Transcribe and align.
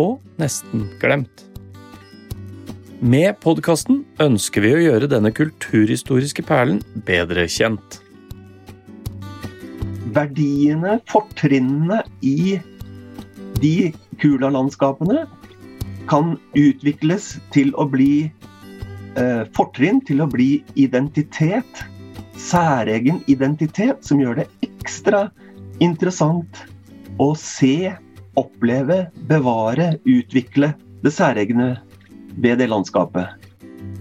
og 0.00 0.20
nesten 0.40 0.86
glemt. 1.02 1.46
Med 3.02 3.34
podkasten 3.42 4.04
ønsker 4.22 4.62
vi 4.62 4.76
å 4.76 4.82
gjøre 4.84 5.08
denne 5.10 5.32
kulturhistoriske 5.34 6.44
perlen 6.46 6.78
bedre 7.06 7.48
kjent. 7.50 7.98
Verdiene, 10.14 11.00
fortrinnene 11.10 12.02
i 12.22 12.60
de 13.62 13.90
Kula-landskapene 14.22 15.24
kan 16.10 16.36
utvikles 16.58 17.36
til 17.54 17.72
å 17.74 17.88
bli 17.90 18.28
eh, 19.18 19.42
fortrinn, 19.56 19.98
til 20.06 20.22
å 20.22 20.28
bli 20.30 20.62
identitet. 20.78 21.82
Særegen 22.38 23.18
identitet 23.30 24.06
som 24.06 24.22
gjør 24.22 24.42
det 24.42 24.48
ekstra 24.66 25.26
interessant 25.82 26.62
å 27.22 27.32
se, 27.38 27.92
oppleve, 28.38 29.06
bevare, 29.28 29.96
utvikle 30.04 30.72
det 31.02 31.12
særegne 31.14 31.74
ved 32.40 32.58
det 32.62 32.68
landskapet. 32.70 33.28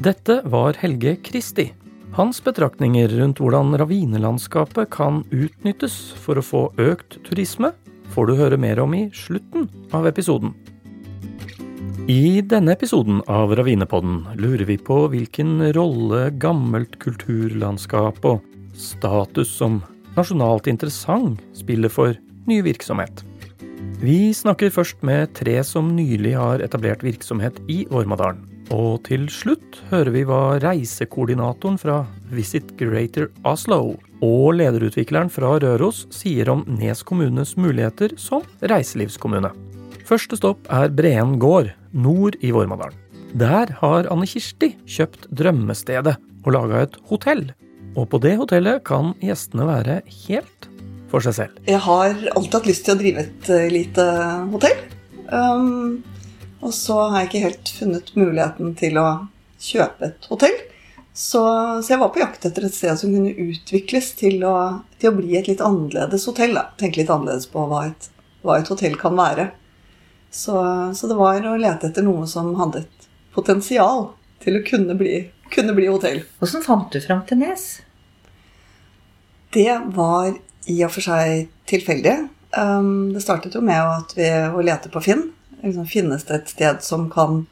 Dette 0.01 0.41
var 0.49 0.77
Helge 0.81 1.17
Kristi. 1.25 1.71
Hans 2.15 2.41
betraktninger 2.43 3.11
rundt 3.21 3.39
hvordan 3.39 3.75
ravinelandskapet 3.79 4.89
kan 4.91 5.21
utnyttes 5.31 5.95
for 6.19 6.39
å 6.39 6.43
få 6.43 6.63
økt 6.81 7.21
turisme, 7.27 7.71
får 8.11 8.27
du 8.27 8.35
høre 8.35 8.59
mer 8.59 8.81
om 8.83 8.93
i 8.97 9.05
slutten 9.15 9.69
av 9.95 10.09
episoden. 10.09 10.51
I 12.11 12.41
denne 12.41 12.73
episoden 12.73 13.21
av 13.31 13.53
Ravinepodden 13.55 14.23
lurer 14.41 14.65
vi 14.67 14.75
på 14.81 15.05
hvilken 15.13 15.69
rolle 15.77 16.31
gammelt 16.41 16.97
kulturlandskap 16.99 18.25
og 18.27 18.41
status 18.75 19.53
som 19.61 19.79
nasjonalt 20.17 20.67
interessant 20.67 21.39
spiller 21.55 21.93
for 21.93 22.17
ny 22.49 22.59
virksomhet. 22.65 23.21
Vi 24.01 24.31
snakker 24.33 24.71
først 24.73 25.03
med 25.05 25.29
tre 25.37 25.59
som 25.61 25.91
nylig 25.93 26.31
har 26.33 26.61
etablert 26.65 27.03
virksomhet 27.05 27.59
i 27.69 27.83
Ormadalen. 27.93 28.39
Og 28.73 29.03
til 29.05 29.27
slutt 29.29 29.77
hører 29.91 30.09
vi 30.15 30.23
hva 30.25 30.55
reisekoordinatoren 30.63 31.77
fra 31.77 31.99
Visit 32.33 32.71
Greater 32.79 33.27
Oslo 33.45 33.99
og 34.25 34.47
lederutvikleren 34.57 35.29
fra 35.29 35.51
Røros 35.61 36.07
sier 36.09 36.49
om 36.49 36.63
Nes 36.79 37.03
kommunes 37.05 37.53
muligheter 37.61 38.15
som 38.17 38.41
reiselivskommune. 38.73 39.53
Første 40.09 40.39
stopp 40.39 40.65
er 40.73 40.89
Breen 40.89 41.37
gård, 41.37 41.69
nord 41.93 42.39
i 42.41 42.49
Vormadalen. 42.55 42.97
Der 43.37 43.69
har 43.83 44.09
Anne 44.09 44.25
Kirsti 44.25 44.73
kjøpt 44.89 45.29
drømmestedet 45.29 46.17
og 46.41 46.51
laga 46.57 46.87
et 46.87 46.97
hotell. 47.11 47.51
Og 47.93 48.09
på 48.09 48.23
det 48.23 48.33
hotellet 48.41 48.81
kan 48.87 49.13
gjestene 49.21 49.69
være 49.69 50.01
helt 50.25 50.70
for 51.11 51.23
seg 51.25 51.37
selv. 51.37 51.59
Jeg 51.67 51.83
har 51.85 52.09
alltid 52.31 52.57
hatt 52.57 52.69
lyst 52.71 52.87
til 52.87 52.95
å 52.95 53.01
drive 53.01 53.25
et 53.27 53.51
uh, 53.51 53.67
lite 53.71 54.07
hotell. 54.53 54.81
Um, 55.31 56.01
og 56.61 56.73
så 56.77 56.97
har 57.09 57.21
jeg 57.21 57.29
ikke 57.29 57.45
helt 57.45 57.71
funnet 57.77 58.11
muligheten 58.17 58.75
til 58.79 58.99
å 59.01 59.07
kjøpe 59.61 60.11
et 60.11 60.27
hotell. 60.31 60.57
Så, 61.13 61.41
så, 61.83 61.91
jeg 61.91 61.99
var 61.99 62.11
på 62.13 62.21
jakt 62.21 62.45
etter 62.47 62.65
et 62.65 62.75
sted 62.75 62.95
som 62.99 63.11
kunne 63.11 63.33
utvikles 63.35 64.13
til 64.19 64.45
å, 64.47 64.55
til 65.01 65.11
å 65.11 65.17
bli 65.17 65.35
et 65.35 65.49
litt 65.51 65.63
annerledes 65.63 66.27
hotell. 66.29 66.55
Da. 66.55 66.69
Tenke 66.79 67.01
litt 67.01 67.11
annerledes 67.11 67.49
på 67.51 67.65
hva 67.67 67.83
et, 67.89 68.07
hva 68.45 68.61
et 68.61 68.71
hotell 68.71 68.95
kan 68.99 69.17
være. 69.19 69.49
Så, 70.31 70.55
så, 70.95 71.09
det 71.09 71.19
var 71.19 71.43
å 71.43 71.57
lete 71.59 71.89
etter 71.89 72.05
noe 72.07 72.23
som 72.31 72.53
hadde 72.59 72.85
et 72.85 73.09
potensial 73.35 74.13
til 74.43 74.57
å 74.57 74.65
kunne 74.65 74.95
bli, 74.97 75.25
kunne 75.51 75.75
bli 75.75 75.89
hotell. 75.91 76.23
Hvordan 76.39 76.63
fant 76.63 76.93
du 76.93 77.01
fram 77.03 77.25
til 77.27 77.41
Nes? 77.41 77.65
Det 79.51 79.73
var 79.97 80.37
i 80.69 80.77
og 80.85 80.93
for 80.93 81.05
seg 81.05 81.49
tilfeldig. 81.69 82.15
Um, 82.57 83.11
det 83.15 83.23
startet 83.23 83.55
jo 83.55 83.63
med 83.63 83.79
at 83.79 84.13
vi 84.17 84.27
å 84.27 84.63
lete 84.65 84.91
på 84.91 85.01
Finn. 85.03 85.29
Liksom, 85.61 85.87
finnes 85.89 86.25
det 86.27 86.37
et 86.37 86.53
sted 86.53 86.81
som 86.85 87.07
kan 87.11 87.45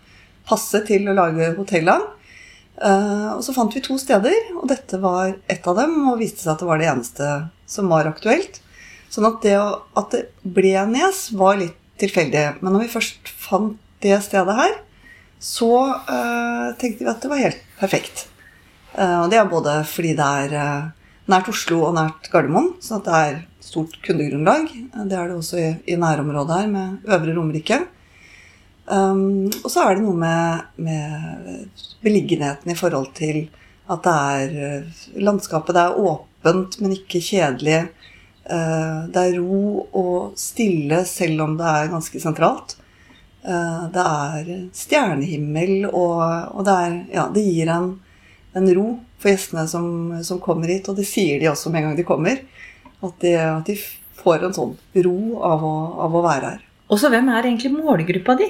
passe 0.50 0.81
til 0.88 1.08
å 1.09 1.16
lage 1.18 1.53
hotell 1.58 1.92
av? 1.94 2.08
Uh, 2.80 3.36
og 3.36 3.44
så 3.44 3.53
fant 3.56 3.74
vi 3.75 3.84
to 3.84 3.98
steder, 4.00 4.36
og 4.56 4.69
dette 4.72 5.00
var 5.02 5.36
ett 5.52 5.68
av 5.68 5.80
dem. 5.80 5.96
Og 6.12 6.19
viste 6.22 6.44
seg 6.44 6.53
at 6.56 6.64
det 6.64 6.69
var 6.69 6.81
det 6.81 6.90
eneste 6.92 7.31
som 7.69 7.92
var 7.92 8.09
aktuelt. 8.09 8.62
Sånn 9.09 9.28
at 9.30 9.42
det 9.46 9.58
at 9.58 10.14
det 10.14 10.25
ble 10.44 10.75
Nes, 10.92 11.30
var 11.38 11.58
litt 11.59 11.78
tilfeldig. 12.00 12.62
Men 12.62 12.75
når 12.75 12.86
vi 12.86 12.94
først 12.94 13.31
fant 13.31 13.80
det 14.03 14.16
stedet 14.24 14.56
her, 14.56 14.78
så 15.44 15.72
uh, 15.96 16.68
tenkte 16.80 17.03
vi 17.06 17.12
at 17.12 17.24
det 17.24 17.31
var 17.31 17.42
helt 17.42 17.66
perfekt. 17.80 18.28
Uh, 18.94 19.24
og 19.24 19.31
det 19.31 19.40
er 19.40 19.52
både 19.52 19.81
fordi 19.88 20.14
det 20.18 20.30
er 20.44 20.56
nært 21.29 21.50
Oslo 21.51 21.84
og 21.88 21.95
nært 21.97 22.29
Gardermoen, 22.34 22.73
så 22.84 23.00
det 23.06 23.16
er 23.16 23.40
stort 23.63 23.95
kundegrunnlag. 24.06 24.67
Det 24.95 25.16
er 25.16 25.29
det 25.29 25.38
også 25.38 25.62
i, 25.62 25.69
i 25.94 25.97
nærområdet 26.00 26.57
her, 26.62 26.69
med 26.72 27.09
Øvre 27.09 27.35
Romerike. 27.38 27.79
Um, 28.90 29.45
og 29.62 29.69
så 29.69 29.85
er 29.85 29.97
det 29.97 30.03
noe 30.06 30.18
med, 30.18 30.63
med, 30.81 31.68
beliggenheten 32.01 32.72
i 32.73 32.78
forhold 32.78 33.12
til 33.18 33.44
at 33.89 34.01
det 34.06 34.13
er 34.16 35.19
landskapet 35.22 35.78
det 35.78 35.84
er 35.84 36.00
åpent, 36.09 36.79
men 36.81 36.95
ikke 36.97 37.22
kjedelig. 37.22 37.84
Uh, 38.50 39.06
det 39.13 39.25
er 39.28 39.39
ro 39.44 39.85
og 39.94 40.39
stille 40.39 41.03
selv 41.06 41.45
om 41.45 41.57
det 41.59 41.69
er 41.69 41.91
ganske 41.94 42.22
sentralt. 42.23 42.79
Uh, 43.45 43.85
det 43.94 44.06
er 44.06 44.50
stjernehimmel, 44.73 45.91
og, 45.91 46.23
og 46.56 46.66
det, 46.66 46.79
er, 46.88 46.97
ja, 47.19 47.28
det 47.35 47.45
gir 47.45 47.73
en, 47.75 47.94
en 48.57 48.73
ro 48.79 48.89
for 49.19 49.31
gjestene 49.31 49.66
som, 49.69 49.85
som, 50.25 50.40
kommer 50.44 50.72
hit. 50.72 50.90
Og 50.90 50.97
det 51.00 51.07
sier 51.09 51.41
de 51.41 51.52
også 51.52 51.72
med 51.72 51.84
en 51.84 51.90
gang 51.90 52.00
de 52.00 52.07
kommer. 52.07 52.41
At 53.00 53.19
de, 53.24 53.35
at 53.40 53.68
de 53.69 53.78
får 54.19 54.47
en 54.47 54.56
sånn 54.56 54.74
ro 55.06 55.19
av 55.46 55.63
å, 55.63 55.75
av 56.07 56.16
å, 56.16 56.24
være 56.25 56.53
her. 56.53 56.66
Og 56.90 57.00
så 57.00 57.12
hvem 57.12 57.30
er 57.31 57.47
egentlig 57.47 57.72
målgruppa 57.75 58.35
di? 58.40 58.50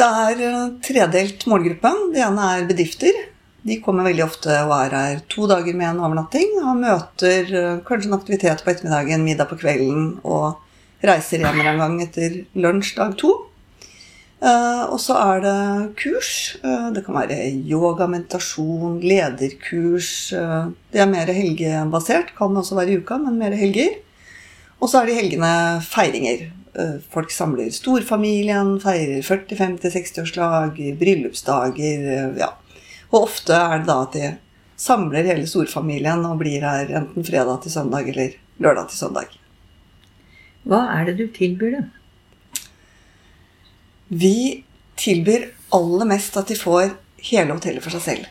Det 0.00 0.06
er 0.24 0.46
eh, 0.46 0.62
tredelt 0.86 1.44
målgruppe. 1.50 1.92
Det 2.14 2.24
ene 2.24 2.48
er 2.54 2.70
bedrifter. 2.70 3.20
De 3.66 3.76
kommer 3.84 4.06
veldig 4.08 4.24
ofte 4.24 4.54
og 4.64 4.72
er 4.78 4.96
her 4.96 5.20
to 5.28 5.44
dager 5.50 5.76
med 5.76 5.90
en 5.90 6.02
overnatting. 6.06 6.56
Og 6.62 6.80
møter, 6.80 7.52
eh, 7.52 7.84
kanskje 7.86 8.10
en 8.10 8.18
aktivitet 8.18 8.64
på 8.64 8.72
ettermiddagen, 8.72 9.26
middag 9.26 9.50
på 9.50 9.60
kvelden 9.60 10.10
og 10.24 11.06
reiser 11.06 11.44
hjem 11.44 11.62
en 11.64 11.84
gang 11.84 12.00
etter 12.04 12.42
lunsj 12.58 12.96
dag 12.98 13.14
to. 13.20 13.34
Uh, 14.40 14.88
og 14.88 14.96
så 15.04 15.18
er 15.20 15.42
det 15.44 15.56
kurs. 16.00 16.56
Uh, 16.64 16.88
det 16.94 17.02
kan 17.04 17.18
være 17.18 17.36
yoga, 17.68 18.06
meditasjon, 18.08 18.96
lederkurs. 19.04 20.30
Uh, 20.32 20.72
det 20.94 21.02
er 21.02 21.10
mer 21.10 21.28
helgebasert. 21.36 22.32
Kan 22.38 22.56
også 22.56 22.78
være 22.78 22.94
i 22.94 23.02
uka, 23.02 23.18
men 23.20 23.36
mer 23.40 23.56
helger. 23.58 23.98
Og 24.80 24.88
så 24.88 25.02
er 25.02 25.10
det 25.10 25.16
i 25.16 25.20
helgene 25.20 25.52
feiringer. 25.84 26.48
folk 27.10 27.32
samler 27.34 27.72
storfamilien, 27.74 28.76
feirer 28.80 29.24
40-, 29.26 29.56
50-, 29.58 29.90
60-årslag, 29.96 30.78
bryllupsdager. 31.00 32.06
ja. 32.38 32.54
Og 33.10 33.26
ofte 33.26 33.52
er 33.52 33.82
det 33.82 33.88
da 33.90 33.96
at 34.06 34.14
de 34.14 34.30
samler 34.80 35.26
hele 35.28 35.50
storfamilien 35.50 36.24
og 36.24 36.38
blir 36.40 36.64
her 36.64 36.94
enten 37.02 37.26
fredag 37.26 37.60
til 37.64 37.74
søndag 37.74 38.08
eller 38.08 38.38
lørdag 38.62 38.88
til 38.88 39.02
søndag. 39.02 39.34
Hva 40.64 40.86
er 40.94 41.10
det 41.10 41.18
du 41.18 41.26
tilbyr 41.26 41.76
dem? 41.76 41.90
Vi 44.12 44.64
tilbyr 44.98 45.44
aller 45.70 46.08
mest 46.10 46.34
at 46.34 46.48
de 46.50 46.56
får 46.58 46.96
hele 47.30 47.54
hotellet 47.54 47.84
for 47.84 47.94
seg 47.94 48.00
selv. 48.02 48.30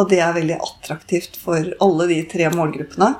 Og 0.00 0.06
det 0.08 0.16
er 0.24 0.32
veldig 0.32 0.54
attraktivt 0.56 1.34
for 1.36 1.66
alle 1.84 2.06
de 2.08 2.22
tre 2.30 2.46
målgruppene. 2.54 3.10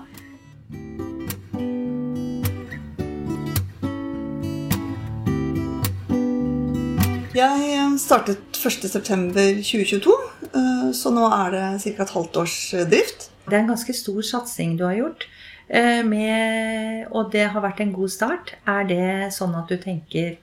Jeg 7.36 7.84
startet 8.00 8.40
1.9.2022, 8.56 10.16
eh, 10.48 10.88
så 10.96 11.12
nå 11.12 11.28
er 11.28 11.52
det 11.52 11.66
ca. 11.84 11.92
et 12.06 12.16
halvt 12.16 12.40
års 12.46 12.56
drift. 12.88 13.28
Det 13.44 13.58
er 13.58 13.66
en 13.66 13.74
ganske 13.74 13.98
stor 14.00 14.24
satsing 14.24 14.78
du 14.80 14.86
har 14.88 14.96
gjort, 14.96 15.28
eh, 15.68 16.00
med, 16.00 17.12
og 17.12 17.28
det 17.36 17.50
har 17.52 17.60
vært 17.60 17.84
en 17.84 17.92
god 17.92 18.16
start. 18.16 18.56
Er 18.64 18.88
det 18.88 19.34
sånn 19.36 19.52
at 19.60 19.68
du 19.68 19.76
tenker 19.76 20.40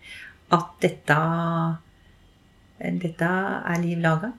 at 0.55 0.75
dette, 0.83 1.17
dette 3.03 3.31
er 3.31 3.81
liv 3.83 4.03
laga? 4.03 4.31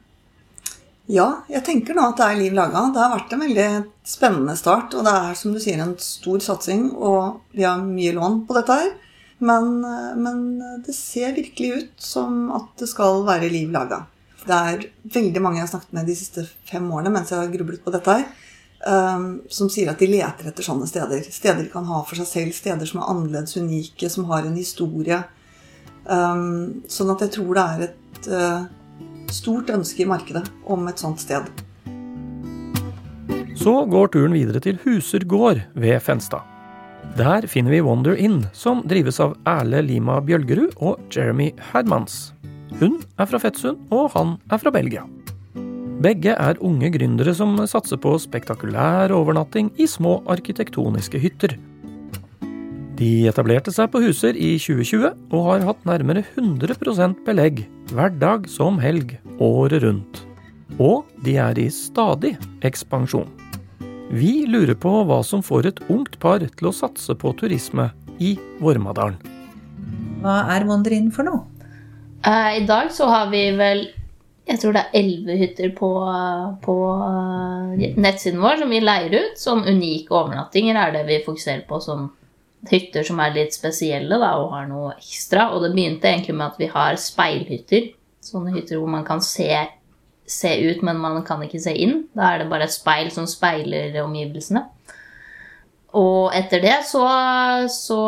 Ja, 1.08 1.28
jeg 1.48 1.64
tenker 1.64 1.96
nå 1.96 2.04
at 2.10 2.18
det 2.20 2.26
er 2.26 2.40
liv 2.42 2.56
laga. 2.56 2.84
Det 2.92 3.00
har 3.00 3.14
vært 3.14 3.32
en 3.32 3.44
veldig 3.46 3.68
spennende 4.04 4.56
start. 4.60 4.92
Og 4.92 5.06
det 5.06 5.14
er 5.16 5.38
som 5.40 5.54
du 5.54 5.60
sier 5.62 5.80
en 5.80 5.94
stor 6.04 6.42
satsing, 6.44 6.90
og 6.92 7.40
vi 7.56 7.64
har 7.64 7.80
mye 7.80 8.12
lån 8.16 8.42
på 8.48 8.56
dette 8.58 8.76
her. 8.82 8.90
Men, 9.38 9.80
men 10.18 10.42
det 10.84 10.92
ser 10.96 11.36
virkelig 11.36 11.70
ut 11.78 12.02
som 12.02 12.48
at 12.52 12.72
det 12.80 12.90
skal 12.90 13.22
være 13.28 13.48
liv 13.52 13.72
laga. 13.72 14.02
Det 14.48 14.58
er 14.72 14.84
veldig 15.14 15.42
mange 15.42 15.60
jeg 15.60 15.66
har 15.66 15.72
snakket 15.72 15.96
med 15.96 16.08
de 16.08 16.16
siste 16.18 16.44
fem 16.68 16.84
årene 16.94 17.12
mens 17.12 17.32
jeg 17.32 17.40
har 17.40 17.50
grublet 17.52 17.82
på 17.84 17.92
dette 17.92 18.14
her, 18.14 18.28
um, 18.86 19.26
som 19.52 19.68
sier 19.72 19.90
at 19.90 20.00
de 20.00 20.08
leter 20.10 20.48
etter 20.50 20.64
sånne 20.64 20.88
steder. 20.88 21.24
Steder 21.24 21.64
de 21.64 21.72
kan 21.72 21.88
ha 21.88 22.02
for 22.06 22.20
seg 22.20 22.28
selv, 22.30 22.56
steder 22.56 22.88
som 22.88 23.02
er 23.02 23.10
annerledes 23.12 23.58
unike, 23.58 24.10
som 24.12 24.28
har 24.30 24.46
en 24.46 24.56
historie. 24.58 25.20
Um, 26.08 26.82
sånn 26.88 27.12
at 27.12 27.20
jeg 27.26 27.34
tror 27.36 27.50
det 27.56 27.64
er 27.64 27.82
et 27.88 28.28
uh, 28.32 28.62
stort 29.32 29.68
ønske 29.74 30.04
i 30.04 30.08
markedet 30.08 30.46
om 30.64 30.86
et 30.88 31.00
sånt 31.00 31.20
sted. 31.20 31.48
Så 33.58 33.74
går 33.90 34.14
turen 34.14 34.36
videre 34.36 34.62
til 34.64 34.78
Huser 34.84 35.26
gård 35.28 35.60
ved 35.76 36.00
Fenstad. 36.00 36.46
Der 37.18 37.44
finner 37.50 37.74
vi 37.74 37.82
Wonder 37.84 38.16
Inn, 38.16 38.40
som 38.56 38.80
drives 38.88 39.18
av 39.20 39.34
Erle 39.48 39.82
Lima 39.84 40.18
Bjølgerud 40.24 40.78
og 40.78 41.00
Jeremy 41.12 41.50
Hermans. 41.72 42.32
Hun 42.78 43.00
er 43.18 43.28
fra 43.28 43.40
Fettsund, 43.42 43.80
og 43.90 44.12
han 44.14 44.36
er 44.52 44.60
fra 44.62 44.72
Belgia. 44.74 45.04
Begge 45.98 46.36
er 46.38 46.60
unge 46.62 46.92
gründere 46.94 47.34
som 47.34 47.56
satser 47.66 47.98
på 47.98 48.12
spektakulær 48.22 49.10
overnatting 49.16 49.72
i 49.82 49.88
små 49.90 50.20
arkitektoniske 50.30 51.18
hytter. 51.18 51.56
De 52.98 53.28
etablerte 53.30 53.70
seg 53.70 53.92
på 53.92 54.00
Huser 54.02 54.34
i 54.34 54.56
2020 54.58 55.12
og 55.30 55.44
har 55.46 55.66
hatt 55.68 55.84
nærmere 55.86 56.24
100% 56.34 57.20
belegg 57.28 57.60
hverdag 57.92 58.48
som 58.50 58.80
helg 58.82 59.14
året 59.38 59.84
rundt. 59.84 60.24
Og 60.82 61.06
de 61.22 61.36
er 61.38 61.60
i 61.62 61.68
stadig 61.70 62.34
ekspansjon. 62.66 63.30
Vi 64.10 64.48
lurer 64.50 64.74
på 64.74 64.90
hva 65.06 65.20
som 65.22 65.44
får 65.46 65.70
et 65.70 65.84
ungt 65.86 66.18
par 66.18 66.42
til 66.42 66.70
å 66.70 66.74
satse 66.74 67.14
på 67.14 67.36
turisme 67.38 67.92
i 68.18 68.34
Vormadalen. 68.58 69.20
Hva 70.24 70.40
er 70.56 70.66
Wander 70.66 70.98
for 71.14 71.28
noe? 71.28 71.44
Eh, 72.26 72.58
I 72.58 72.66
dag 72.66 72.90
så 72.90 73.06
har 73.06 73.30
vi 73.30 73.46
vel 73.54 73.86
jeg 74.48 74.58
tror 74.58 74.74
det 74.74 74.80
er 74.80 74.94
elleve 74.96 75.34
hytter 75.38 75.70
på, 75.76 75.88
på 76.64 76.76
eh, 77.04 77.90
nettsiden 78.00 78.40
vår 78.42 78.64
som 78.64 78.70
vi 78.72 78.82
leier 78.82 79.18
ut. 79.20 79.38
Sånn 79.38 79.66
unike 79.68 80.10
overnattinger 80.10 80.74
er 80.82 80.96
det 80.96 81.06
vi 81.06 81.22
fokuserer 81.26 81.66
på 81.68 81.78
som 81.84 82.08
hytter 82.66 83.06
som 83.06 83.20
er 83.22 83.34
litt 83.36 83.54
spesielle 83.54 84.18
da, 84.20 84.34
og 84.40 84.52
har 84.54 84.68
noe 84.70 84.94
ekstra. 84.96 85.50
Og 85.54 85.62
det 85.64 85.72
begynte 85.76 86.10
egentlig 86.10 86.36
med 86.36 86.48
at 86.50 86.60
vi 86.60 86.70
har 86.72 86.98
speilhytter. 87.00 87.92
Sånne 88.24 88.54
hytter 88.56 88.80
hvor 88.80 88.90
man 88.92 89.06
kan 89.06 89.22
se, 89.24 89.48
se 90.28 90.50
ut, 90.66 90.82
men 90.86 90.98
man 91.00 91.22
kan 91.26 91.42
ikke 91.44 91.62
se 91.62 91.74
inn. 91.74 92.02
Da 92.16 92.32
er 92.32 92.42
det 92.42 92.50
bare 92.50 92.68
et 92.68 92.74
speil 92.74 93.12
som 93.14 93.28
speiler 93.30 93.96
omgivelsene. 94.02 94.66
Og 95.96 96.34
etter 96.36 96.60
det 96.60 96.76
så, 96.84 97.00
så, 97.72 97.98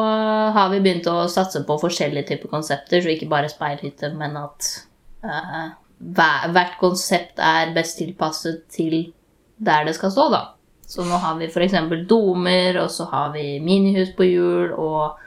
har 0.53 0.69
vi 0.73 0.83
begynt 0.85 1.07
å 1.09 1.25
satse 1.33 1.63
på 1.65 1.79
forskjellige 1.81 2.29
typer 2.35 2.53
konsepter, 2.53 3.01
så 3.01 3.15
ikke 3.15 3.31
bare 3.31 3.49
speilhytte, 3.49 4.13
men 4.21 4.37
at 4.37 4.69
uh, 5.25 5.71
hvert 5.97 6.77
konsept 6.81 7.41
er 7.41 7.73
best 7.77 7.97
tilpasset 8.01 8.67
til 8.73 9.15
der 9.57 9.89
det 9.89 9.97
skal 9.97 10.13
stå, 10.13 10.29
da. 10.33 10.43
Så 10.91 11.07
nå 11.07 11.19
har 11.23 11.39
vi 11.39 11.47
f.eks. 11.47 11.77
domer, 12.11 12.81
og 12.83 12.91
så 12.91 13.07
har 13.13 13.33
vi 13.37 13.61
minihus 13.63 14.11
på 14.17 14.27
hjul, 14.27 14.73
og 14.75 15.21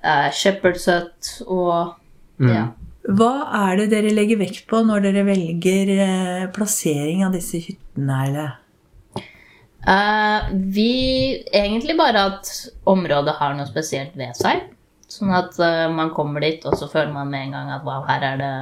eh, 0.00 0.28
shepherd's 0.32 0.88
hut, 0.88 1.32
og 1.46 1.96
mm. 2.40 2.52
ja. 2.52 2.66
Hva 3.06 3.32
er 3.54 3.76
det 3.78 3.90
dere 3.92 4.10
legger 4.10 4.40
vekt 4.40 4.64
på 4.66 4.80
når 4.82 5.04
dere 5.04 5.22
velger 5.28 5.92
eh, 5.94 6.46
plassering 6.54 7.22
av 7.26 7.36
disse 7.36 7.60
hyttene, 7.62 8.16
eller? 8.24 8.56
Eh, 9.86 10.48
vi 10.74 10.90
Egentlig 11.52 11.94
bare 11.98 12.24
at 12.32 12.50
området 12.90 13.36
har 13.38 13.54
noe 13.54 13.68
spesielt 13.68 14.16
ved 14.18 14.34
seg. 14.38 14.64
Sånn 15.06 15.30
at 15.36 15.54
eh, 15.62 15.84
man 15.92 16.10
kommer 16.16 16.42
dit, 16.42 16.64
og 16.66 16.74
så 16.80 16.88
føler 16.90 17.12
man 17.14 17.30
med 17.30 17.46
en 17.46 17.54
gang 17.54 17.70
at 17.76 17.86
wow, 17.86 18.02
her 18.08 18.26
er 18.32 18.42
det 18.42 18.54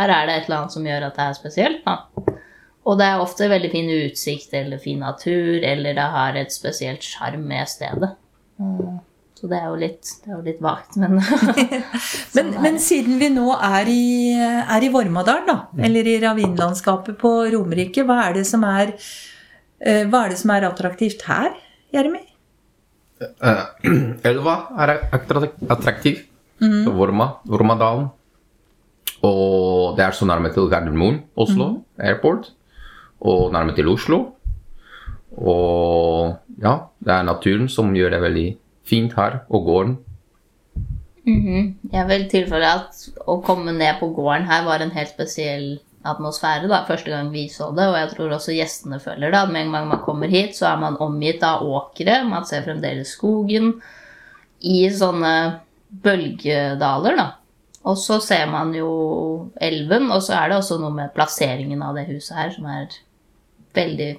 her 0.00 0.08
er 0.08 0.26
det 0.26 0.34
et 0.38 0.46
eller 0.46 0.62
annet 0.62 0.74
som 0.74 0.86
gjør 0.88 1.08
at 1.08 1.18
det 1.18 1.26
er 1.26 1.36
spesielt. 1.36 1.84
Da. 1.84 2.38
Og 2.82 2.98
det 2.98 3.06
er 3.06 3.22
ofte 3.22 3.46
veldig 3.50 3.70
fin 3.70 3.88
utsikt 3.94 4.54
eller 4.58 4.80
fin 4.82 5.02
natur, 5.04 5.62
eller 5.62 5.94
det 5.94 6.06
har 6.16 6.38
et 6.40 6.54
spesielt 6.54 7.04
sjarm 7.06 7.44
med 7.46 7.70
stedet. 7.70 8.10
Mm. 8.58 8.98
Så 9.38 9.48
det 9.50 9.58
er 9.58 9.68
jo 9.70 9.78
litt, 9.78 10.10
det 10.22 10.30
er 10.30 10.36
jo 10.36 10.44
litt 10.46 10.62
vagt, 10.62 10.96
men 11.02 11.16
men, 12.36 12.50
men, 12.62 12.80
siden 12.82 13.18
vi 13.18 13.30
nå 13.34 13.48
er 13.54 13.90
i, 13.90 14.04
er 14.38 14.86
i 14.86 14.90
Vormadal, 14.94 15.44
da, 15.48 15.56
mm. 15.70 15.84
eller 15.88 16.10
i 16.10 16.18
ravinlandskapet 16.22 17.18
på 17.18 17.32
Romerike, 17.54 18.06
hva 18.06 18.20
er 18.28 18.38
det 18.38 18.44
som 18.50 18.66
er, 18.66 18.94
eh, 19.82 20.04
hva 20.06 20.24
er, 20.24 20.34
det 20.34 20.42
som 20.42 20.54
er 20.54 20.68
attraktivt 20.70 21.26
her, 21.26 21.54
Jeremy? 21.94 22.22
Uh, 23.22 23.66
elva 24.30 24.56
er 24.82 24.96
attraktiv. 25.14 26.24
Mm. 26.62 26.86
Vorma, 26.94 27.28
Vormadalen. 27.50 28.10
Og 29.26 29.94
det 29.98 30.06
er 30.06 30.14
så 30.14 30.26
nærme 30.26 30.50
til 30.54 30.70
Gardermoen, 30.70 31.20
Oslo 31.38 31.68
mm. 31.72 31.78
Airport, 32.10 32.50
og 33.22 33.52
nærme 33.54 33.74
til 33.76 33.90
Oslo. 33.92 34.22
Og 35.38 36.34
ja, 36.62 36.74
det 37.00 37.14
er 37.14 37.28
naturen 37.28 37.68
som 37.72 37.94
gjør 37.96 38.16
det 38.16 38.22
veldig 38.22 38.48
fint 38.88 39.14
her, 39.16 39.44
og 39.48 39.64
gården. 39.64 39.98
Mm 41.24 41.42
-hmm. 41.46 41.74
Jeg 41.92 42.08
vil 42.08 42.28
tilføye 42.30 42.66
at 42.66 43.08
å 43.26 43.40
komme 43.40 43.72
ned 43.72 43.94
på 44.00 44.08
gården 44.08 44.46
her 44.46 44.64
var 44.64 44.82
en 44.82 44.90
helt 44.90 45.08
spesiell 45.08 45.78
atmosfære 46.04 46.68
da, 46.68 46.84
første 46.86 47.10
gang 47.10 47.32
vi 47.32 47.48
så 47.48 47.70
det, 47.76 47.86
og 47.88 47.98
jeg 47.98 48.08
tror 48.10 48.32
også 48.34 48.52
gjestene 48.52 49.00
føler 49.00 49.30
det. 49.30 49.38
At 49.38 49.52
med 49.52 49.66
en 49.66 49.72
gang 49.72 49.88
man 49.88 50.02
kommer 50.04 50.26
hit, 50.26 50.56
så 50.56 50.66
er 50.66 50.80
man 50.80 50.96
omgitt 50.96 51.42
av 51.42 51.62
åkre, 51.62 52.24
man 52.28 52.44
ser 52.44 52.62
fremdeles 52.62 53.08
skogen 53.08 53.74
i 54.60 54.90
sånne 54.90 55.60
bølgedaler, 56.02 57.16
da. 57.16 57.28
Og 57.84 57.96
så 57.98 58.20
ser 58.22 58.46
man 58.50 58.74
jo 58.74 58.90
elven, 59.60 60.10
og 60.10 60.22
så 60.22 60.32
er 60.38 60.48
det 60.48 60.56
også 60.56 60.78
noe 60.78 60.94
med 60.94 61.14
plasseringen 61.14 61.82
av 61.82 61.94
det 61.98 62.06
huset 62.06 62.36
her 62.36 62.50
som 62.54 62.68
er 62.70 62.86
veldig, 63.74 64.12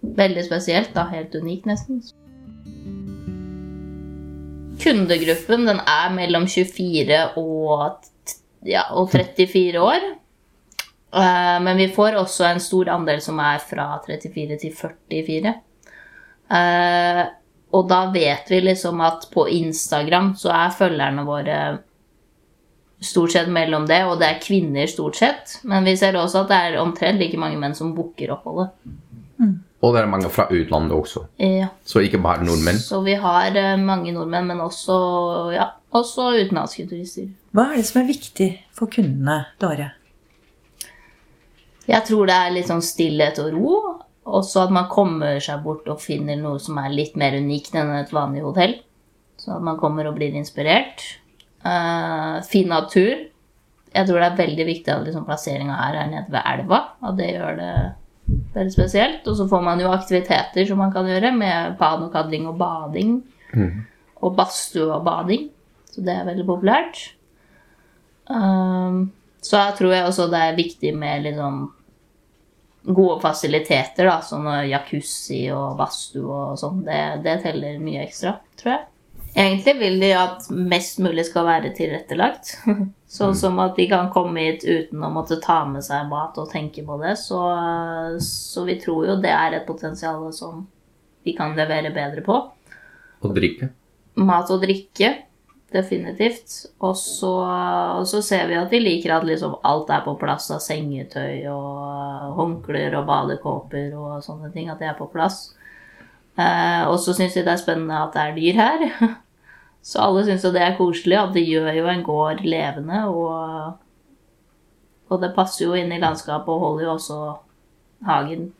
veldig 0.00 0.44
spesielt. 0.46 0.94
da, 0.94 1.06
Helt 1.12 1.34
unikt, 1.34 1.68
nesten. 1.70 2.02
Kundegruppen 4.80 5.66
den 5.68 5.82
er 5.84 6.12
mellom 6.14 6.46
24 6.48 7.20
og, 7.40 8.06
ja, 8.66 8.86
og 8.96 9.10
34 9.12 9.82
år. 9.82 10.06
Eh, 11.12 11.58
men 11.62 11.76
vi 11.76 11.90
får 11.92 12.16
også 12.20 12.46
en 12.48 12.62
stor 12.62 12.92
andel 12.94 13.20
som 13.24 13.40
er 13.42 13.60
fra 13.64 13.92
34 14.06 14.58
til 14.62 14.74
44. 14.78 15.54
Eh, 16.50 17.22
og 17.70 17.86
da 17.90 18.00
vet 18.10 18.50
vi 18.50 18.60
liksom 18.64 19.00
at 19.06 19.28
på 19.34 19.46
Instagram 19.48 20.32
så 20.38 20.52
er 20.54 20.74
følgerne 20.74 21.26
våre 21.26 21.58
stort 23.00 23.32
sett 23.32 23.48
mellom 23.48 23.86
det, 23.88 24.02
og 24.06 24.18
det 24.20 24.28
er 24.28 24.42
kvinner 24.42 24.88
stort 24.90 25.18
sett. 25.20 25.58
Men 25.68 25.86
vi 25.88 25.96
ser 25.96 26.18
også 26.20 26.44
at 26.44 26.52
det 26.52 26.60
er 26.68 26.80
omtrent 26.82 27.20
like 27.22 27.38
mange 27.40 27.58
menn 27.60 27.76
som 27.76 27.94
booker 27.96 28.34
oppholdet. 28.36 28.74
Mm. 29.40 29.56
Og 29.80 29.94
det 29.94 30.02
er 30.02 30.10
mange 30.12 30.28
fra 30.32 30.44
utlandet 30.52 30.92
også. 30.92 31.22
Ja. 31.40 31.70
Så 31.88 32.02
ikke 32.04 32.20
bare 32.20 32.44
nordmenn. 32.44 32.80
Så 32.82 33.00
vi 33.04 33.14
har 33.16 33.56
uh, 33.56 33.80
mange 33.80 34.12
nordmenn, 34.12 34.50
men 34.50 34.60
også, 34.60 34.96
ja, 35.54 35.70
også 35.96 36.34
utenlandske 36.36 36.84
turister. 36.90 37.30
Hva 37.56 37.70
er 37.70 37.80
det 37.80 37.86
som 37.88 38.02
er 38.02 38.10
viktig 38.10 38.50
for 38.76 38.92
kundene, 38.92 39.40
Dare? 39.62 39.94
Jeg 41.88 42.04
tror 42.06 42.28
det 42.28 42.36
er 42.36 42.52
litt 42.54 42.68
sånn 42.68 42.84
stillhet 42.84 43.40
og 43.42 43.56
ro. 43.56 43.78
Også 44.30 44.66
at 44.66 44.74
man 44.74 44.90
kommer 44.92 45.40
seg 45.42 45.64
bort 45.64 45.88
og 45.90 46.02
finner 46.02 46.36
noe 46.38 46.60
som 46.62 46.76
er 46.78 46.92
litt 46.92 47.16
mer 47.18 47.34
unikt 47.40 47.74
enn 47.74 47.96
et 47.96 48.12
vanlig 48.14 48.44
hotell. 48.44 48.76
Så 49.40 49.56
at 49.56 49.64
man 49.64 49.80
kommer 49.80 50.06
og 50.06 50.18
blir 50.18 50.36
inspirert. 50.36 51.02
Uh, 51.60 52.40
fin 52.48 52.70
natur. 52.70 53.26
Jeg 53.90 54.06
tror 54.06 54.22
det 54.22 54.28
er 54.28 54.38
veldig 54.38 54.66
viktig 54.68 54.92
at 54.94 55.06
liksom, 55.06 55.26
plasseringa 55.28 55.76
her 55.76 55.98
er 56.04 56.10
nede 56.12 56.32
ved 56.32 56.46
elva. 56.54 56.80
Og 57.04 57.16
det 57.18 57.30
gjør 57.34 57.56
det 57.58 57.72
veldig 58.54 58.74
spesielt. 58.74 59.26
Og 59.28 59.38
så 59.38 59.46
får 59.50 59.64
man 59.66 59.82
jo 59.82 59.92
aktiviteter 59.92 60.68
som 60.68 60.80
man 60.80 60.92
kan 60.94 61.08
gjøre, 61.10 61.32
med 61.36 61.78
panokadling 61.80 62.46
og 62.50 62.58
bading. 62.60 63.16
Mm. 63.54 63.82
Og 64.20 64.36
badstue 64.36 64.92
og 64.94 65.04
bading. 65.04 65.48
Så 65.90 66.04
det 66.06 66.14
er 66.14 66.28
veldig 66.28 66.46
populært. 66.46 67.02
Um, 68.30 69.10
så 69.42 69.58
jeg 69.58 69.76
tror 69.80 69.94
jeg 69.94 70.06
også 70.06 70.28
det 70.30 70.40
er 70.46 70.58
viktig 70.58 70.94
med 70.96 71.26
liksom 71.26 71.60
gode 72.94 73.18
fasiliteter, 73.20 74.06
da, 74.08 74.20
sånn 74.24 74.46
jacuzzi 74.70 75.42
og 75.52 75.76
badstue 75.80 76.28
og 76.52 76.60
sånn. 76.60 76.84
Det, 76.86 77.00
det 77.24 77.40
teller 77.44 77.82
mye 77.82 78.04
ekstra, 78.06 78.38
tror 78.60 78.74
jeg. 78.76 78.86
Egentlig 79.34 79.76
vil 79.78 80.00
de 80.02 80.10
at 80.18 80.48
mest 80.50 80.98
mulig 81.02 81.24
skal 81.28 81.46
være 81.46 81.70
tilrettelagt. 81.76 82.56
Sånn 83.16 83.34
som 83.38 83.58
at 83.62 83.76
de 83.78 83.86
kan 83.90 84.10
komme 84.14 84.42
hit 84.44 84.64
uten 84.66 85.02
å 85.02 85.10
måtte 85.14 85.40
ta 85.42 85.62
med 85.66 85.84
seg 85.86 86.10
mat 86.10 86.38
og 86.38 86.50
tenke 86.50 86.84
på 86.86 86.98
det. 87.02 87.16
Så, 87.18 87.40
så 88.22 88.66
vi 88.66 88.78
tror 88.82 89.08
jo 89.08 89.16
det 89.22 89.32
er 89.34 89.58
et 89.58 89.66
potensial 89.66 90.28
som 90.34 90.64
vi 91.26 91.34
kan 91.36 91.56
levere 91.58 91.92
bedre 91.94 92.24
på. 92.26 92.38
Og 93.20 93.34
drikke? 93.36 93.70
Mat 94.20 94.50
og 94.50 94.62
drikke. 94.64 95.12
Definitivt. 95.70 96.54
Og 96.82 96.96
så, 96.98 97.30
og 98.00 98.06
så 98.10 98.22
ser 98.26 98.48
vi 98.50 98.58
at 98.58 98.72
de 98.72 98.80
liker 98.82 99.14
at 99.14 99.26
liksom 99.26 99.60
alt 99.66 99.90
er 99.94 100.02
på 100.06 100.16
plass 100.18 100.48
av 100.54 100.62
sengetøy 100.64 101.46
og 101.52 102.34
håndklær 102.38 102.98
og 102.98 103.06
badekåper 103.10 103.94
og 103.94 104.24
sånne 104.26 104.50
ting. 104.54 104.70
At 104.72 104.82
det 104.82 104.90
er 104.90 104.98
på 104.98 105.10
plass. 105.12 105.52
Eh, 106.40 106.84
og 106.88 106.96
så 107.02 107.14
syns 107.16 107.36
de 107.36 107.44
det 107.44 107.52
er 107.54 107.60
spennende 107.60 107.98
at 108.00 108.16
det 108.16 108.22
er 108.22 108.38
dyr 108.38 108.60
her. 108.60 108.86
Så 109.82 110.00
alle 110.04 110.26
syns 110.26 110.42
jo 110.44 110.52
det 110.52 110.60
er 110.60 110.76
koselig, 110.76 111.16
at 111.16 111.30
det 111.32 111.46
gjør 111.48 111.70
jo 111.72 111.86
en 111.88 112.02
gård 112.04 112.42
levende, 112.44 112.98
og, 113.08 113.78
og 115.08 115.22
det 115.22 115.30
passer 115.32 115.64
jo 115.64 115.78
inn 115.78 115.94
i 115.96 116.00
landskapet 116.02 116.52
og 116.52 116.66
holder 116.66 116.84
jo 116.84 116.90
også 116.98 117.20
hagen 118.04 118.50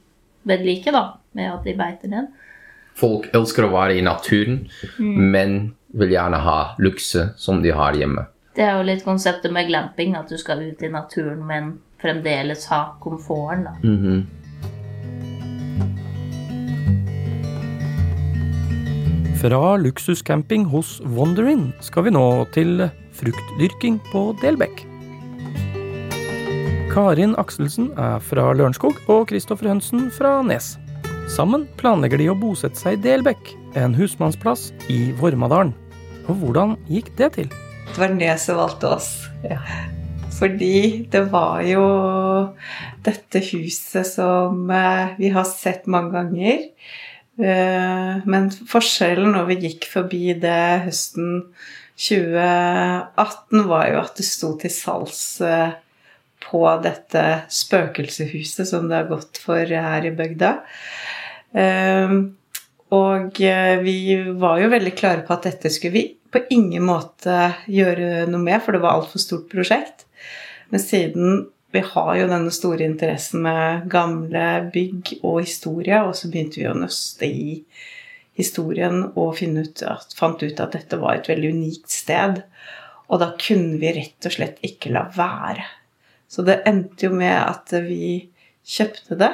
ved 0.49 0.65
like, 0.65 0.95
da, 0.97 1.03
med 1.37 1.53
at 1.53 1.69
de 1.69 1.77
beiter 1.77 2.09
ned. 2.09 2.31
Folk 2.97 3.29
elsker 3.37 3.69
å 3.69 3.73
være 3.75 3.99
i 3.99 4.05
naturen, 4.05 4.63
men 4.97 5.75
vil 5.93 6.17
gjerne 6.17 6.41
ha 6.41 6.59
lukse 6.81 7.31
som 7.41 7.61
de 7.61 7.77
har 7.77 8.01
hjemme. 8.01 8.25
Det 8.57 8.65
er 8.65 8.81
jo 8.81 8.89
litt 8.89 9.05
konseptet 9.05 9.53
med 9.55 9.69
glamping, 9.69 10.17
at 10.19 10.33
du 10.33 10.41
skal 10.41 10.65
ut 10.65 10.83
i 10.83 10.91
naturen, 10.91 11.45
men 11.47 11.75
fremdeles 12.01 12.65
ha 12.73 12.83
komforten, 13.01 13.69
da. 13.69 13.77
Mhm. 13.85 14.40
Fra 19.41 19.77
luksuscamping 19.81 20.67
hos 20.69 20.99
Wonderin 21.17 21.71
skal 21.81 22.05
vi 22.05 22.11
nå 22.13 22.25
til 22.53 22.83
fruktdyrking 23.17 23.97
på 24.11 24.35
Delbekk. 24.43 24.83
Karin 26.91 27.33
Akselsen 27.41 27.89
er 27.97 28.21
fra 28.21 28.51
Lørenskog 28.53 29.01
og 29.09 29.31
Kristoffer 29.31 29.71
Hønsen 29.71 30.11
fra 30.13 30.35
Nes. 30.45 30.75
Sammen 31.33 31.65
planlegger 31.81 32.21
de 32.21 32.29
å 32.29 32.37
bosette 32.37 32.77
seg 32.77 32.99
i 32.99 33.03
Delbekk, 33.09 33.55
en 33.81 33.97
husmannsplass 33.97 34.75
i 34.93 35.15
Vormadalen. 35.17 35.73
Og 36.29 36.37
hvordan 36.43 36.77
gikk 36.93 37.09
det 37.17 37.33
til? 37.39 37.49
Det 37.95 37.97
var 37.97 38.13
Nes 38.21 38.45
som 38.45 38.61
valgte 38.61 38.93
oss. 38.93 39.13
Fordi 40.37 41.07
det 41.09 41.31
var 41.33 41.65
jo 41.65 41.87
dette 43.09 43.41
huset 43.55 44.05
som 44.05 44.69
eh, 44.69 45.17
vi 45.17 45.33
har 45.33 45.49
sett 45.49 45.89
mange 45.89 46.13
ganger. 46.19 46.67
Eh, 47.41 48.21
Men 48.29 48.51
forskjellen 48.69 49.33
når 49.33 49.47
vi 49.51 49.57
gikk 49.67 49.87
forbi 49.89 50.35
det 50.43 50.85
høsten 50.87 51.47
2018, 52.01 53.63
var 53.69 53.87
jo 53.91 54.01
at 54.03 54.19
det 54.21 54.27
sto 54.29 54.55
til 54.61 54.73
salgs 54.73 55.23
eh, 55.45 55.73
på 56.45 56.63
dette 56.85 57.25
spøkelseshuset 57.53 58.69
som 58.69 58.89
det 58.89 59.03
har 59.03 59.11
gått 59.11 59.41
for 59.43 59.61
her 59.65 60.07
i 60.09 60.13
bygda. 60.17 60.53
Eh, 61.55 62.15
Og 62.91 63.37
vi 63.85 63.99
var 64.35 64.59
jo 64.59 64.71
veldig 64.73 64.93
klare 64.99 65.23
på 65.23 65.37
at 65.37 65.45
dette 65.47 65.71
skulle 65.71 65.95
vi 65.95 66.07
på 66.35 66.41
ingen 66.51 66.83
måte 66.89 67.53
gjøre 67.71 68.25
noe 68.27 68.43
med, 68.43 68.59
for 68.65 68.75
det 68.75 68.81
var 68.83 68.97
altfor 68.99 69.23
stort 69.23 69.47
prosjekt. 69.53 70.09
Men 70.75 70.83
siden 70.83 71.45
vi 71.71 71.83
har 71.87 72.15
jo 72.19 72.29
denne 72.31 72.51
store 72.55 72.87
interessen 72.87 73.45
med 73.45 73.87
gamle 73.91 74.47
bygg 74.75 75.21
og 75.21 75.41
historie, 75.45 76.03
og 76.03 76.17
så 76.19 76.31
begynte 76.31 76.63
vi 76.63 76.69
å 76.71 76.77
nøste 76.77 77.29
i 77.29 77.61
historien 78.41 79.05
og 79.11 79.39
ut 79.39 79.83
at, 79.87 80.15
fant 80.17 80.43
ut 80.43 80.63
at 80.63 80.75
dette 80.75 80.99
var 80.99 81.19
et 81.19 81.31
veldig 81.31 81.53
unikt 81.55 81.91
sted. 81.93 82.43
Og 83.11 83.23
da 83.23 83.33
kunne 83.39 83.79
vi 83.83 83.93
rett 83.95 84.27
og 84.27 84.35
slett 84.35 84.59
ikke 84.67 84.93
la 84.95 85.07
være. 85.15 85.67
Så 86.31 86.43
det 86.47 86.63
endte 86.67 87.09
jo 87.09 87.15
med 87.15 87.37
at 87.39 87.75
vi 87.87 88.31
kjøpte 88.67 89.19
det, 89.19 89.33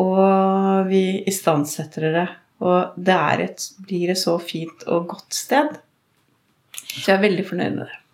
og 0.00 0.88
vi 0.88 1.22
istandsetter 1.28 2.10
det. 2.12 2.28
Og 2.64 2.96
det 2.96 3.16
et, 3.44 3.66
blir 3.84 4.12
et 4.12 4.20
så 4.20 4.38
fint 4.40 4.86
og 4.88 5.10
godt 5.12 5.36
sted. 5.36 5.76
Så 6.72 7.10
jeg 7.10 7.16
er 7.18 7.24
veldig 7.24 7.44
fornøyd 7.48 7.76
med 7.76 7.84
det. 7.84 8.05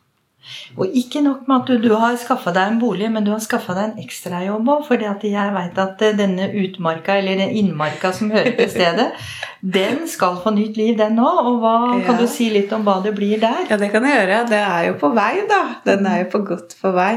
Og 0.77 0.95
ikke 0.99 1.21
nok 1.23 1.47
med 1.47 1.63
at 1.63 1.69
du, 1.71 1.77
du 1.85 1.93
har 2.01 2.17
skaffa 2.21 2.53
deg 2.55 2.73
en 2.73 2.79
bolig, 2.83 3.09
men 3.13 3.25
du 3.27 3.31
har 3.33 3.43
skaffa 3.43 3.77
deg 3.77 3.85
en 3.91 4.03
ekstrajobb 4.03 4.71
òg. 4.75 4.85
For 4.89 5.03
jeg 5.03 5.55
veit 5.57 5.81
at 5.85 6.05
eh, 6.05 6.17
denne 6.19 6.49
utmarka, 6.63 7.17
eller 7.21 7.39
den 7.39 7.53
innmarka 7.61 8.13
som 8.17 8.33
hører 8.35 8.57
til 8.59 8.71
stedet, 8.73 9.09
den 9.79 10.03
skal 10.11 10.41
få 10.43 10.55
nytt 10.57 10.81
liv, 10.81 10.97
den 10.99 11.21
òg. 11.23 11.43
Og 11.51 11.61
hva, 11.63 11.75
kan 12.07 12.19
du 12.21 12.27
si 12.31 12.49
litt 12.55 12.73
om 12.75 12.87
hva 12.87 12.99
det 13.05 13.15
blir 13.19 13.43
der? 13.43 13.67
Ja, 13.71 13.79
det 13.81 13.93
kan 13.95 14.07
jeg 14.09 14.19
gjøre. 14.19 14.41
Det 14.51 14.63
er 14.63 14.89
jo 14.89 14.97
på 15.03 15.13
vei, 15.17 15.35
da. 15.51 15.63
Den 15.87 16.09
er 16.11 16.25
jo 16.25 16.33
på 16.35 16.43
godt 16.53 16.75
på 16.81 16.95
vei. 16.97 17.15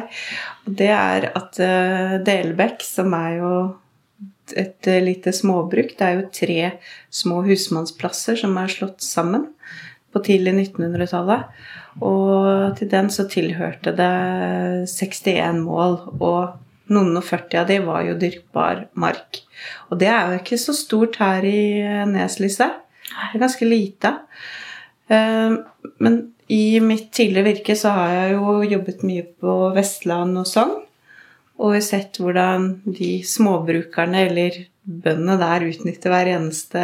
Og 0.65 0.77
det 0.81 0.91
er 0.93 1.31
at 1.33 1.59
uh, 1.61 2.15
Delbekk, 2.25 2.85
som 2.85 3.13
er 3.17 3.39
jo 3.39 3.51
et 4.53 4.87
eh, 4.87 5.01
lite 5.01 5.31
småbruk, 5.33 5.95
det 5.97 6.05
er 6.05 6.19
jo 6.19 6.25
tre 6.29 6.59
små 7.09 7.39
husmannsplasser 7.47 8.37
som 8.37 8.53
er 8.61 8.69
slått 8.69 9.01
sammen 9.01 9.47
på 10.15 10.23
tidlig 10.23 10.55
1900-tallet. 10.55 11.49
Og 12.03 12.75
til 12.79 12.91
den 12.91 13.11
så 13.13 13.27
tilhørte 13.31 13.93
det 13.95 14.11
61 14.87 15.61
mål, 15.63 15.99
og 16.17 16.91
noen 16.91 17.17
og 17.17 17.25
40 17.25 17.59
av 17.61 17.69
de 17.69 17.79
var 17.85 18.05
jo 18.07 18.17
dyrkbar 18.21 18.85
mark. 18.99 19.41
Og 19.89 19.99
det 20.01 20.09
er 20.11 20.31
jo 20.31 20.41
ikke 20.41 20.61
så 20.61 20.75
stort 20.77 21.19
her 21.21 21.45
i 21.47 21.81
Neslyset. 22.09 22.81
Det 23.05 23.35
er 23.35 23.43
ganske 23.45 23.67
lite. 23.67 24.15
Eh, 25.09 25.59
Men 25.99 26.17
i 26.47 26.79
mitt 26.79 27.11
tidligere 27.13 27.47
virke 27.53 27.75
så 27.77 27.93
har 27.95 28.11
jeg 28.13 28.35
jo 28.35 28.57
jobbet 28.75 29.05
mye 29.07 29.25
på 29.41 29.53
Vestland 29.75 30.37
og 30.37 30.47
Sogn. 30.49 30.81
Og 31.55 31.71
vi 31.71 31.79
har 31.79 31.85
sett 31.87 32.19
hvordan 32.19 32.67
de 32.83 33.21
småbrukerne, 33.23 34.25
eller 34.27 34.57
bøndene 34.83 35.37
der, 35.39 35.65
utnytter 35.71 36.11
hver 36.11 36.31
eneste 36.35 36.83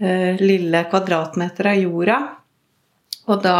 lille 0.00 0.80
kvadratmeter 0.90 1.68
av 1.70 1.76
jorda. 1.78 2.16
Og 3.30 3.42
da 3.44 3.58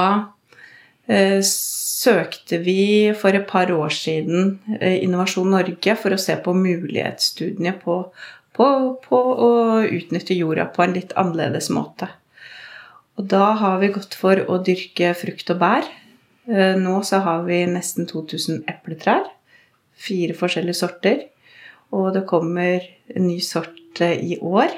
eh, 1.06 1.40
søkte 1.46 2.58
vi 2.62 3.12
for 3.18 3.34
et 3.36 3.46
par 3.48 3.70
år 3.74 3.92
siden 3.94 4.56
eh, 4.80 5.02
Innovasjon 5.04 5.52
Norge 5.54 5.96
for 6.00 6.14
å 6.14 6.20
se 6.20 6.36
på 6.42 6.54
mulighetsstudiene 6.56 7.76
på, 7.82 7.98
på, 8.56 8.68
på 9.04 9.22
å 9.46 9.52
utnytte 9.86 10.36
jorda 10.38 10.66
på 10.74 10.84
en 10.84 10.96
litt 10.96 11.14
annerledes 11.18 11.70
måte. 11.74 12.10
Og 13.20 13.28
da 13.30 13.52
har 13.60 13.80
vi 13.82 13.92
gått 13.94 14.16
for 14.18 14.40
å 14.48 14.58
dyrke 14.64 15.12
frukt 15.18 15.52
og 15.52 15.60
bær. 15.62 15.86
Eh, 16.48 16.74
Nå 16.80 16.98
så 17.06 17.22
har 17.26 17.44
vi 17.46 17.62
nesten 17.70 18.08
2000 18.10 18.64
epletrær. 18.72 19.28
Fire 20.02 20.34
forskjellige 20.34 20.80
sorter. 20.80 21.28
Og 21.92 22.14
det 22.16 22.24
kommer 22.26 22.82
en 23.12 23.28
ny 23.28 23.38
sort 23.44 24.00
eh, 24.02 24.16
i 24.32 24.40
år. 24.40 24.72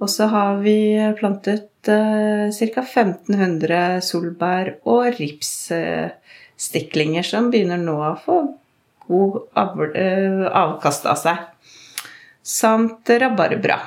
Og 0.00 0.08
så 0.08 0.30
har 0.32 0.62
vi 0.64 0.96
plantet 1.18 1.88
eh, 1.92 2.48
ca. 2.48 2.80
1500 2.80 4.00
solbær 4.04 4.70
og 4.88 5.10
ripsstiklinger 5.18 7.22
som 7.26 7.50
begynner 7.52 7.76
nå 7.82 7.96
å 8.00 8.20
få 8.24 8.36
god 9.10 9.34
av, 9.60 9.82
eh, 9.92 10.46
avkast 10.48 11.06
av 11.10 11.16
seg. 11.20 11.36
Samt 12.40 13.10
rabarbra. 13.20 13.78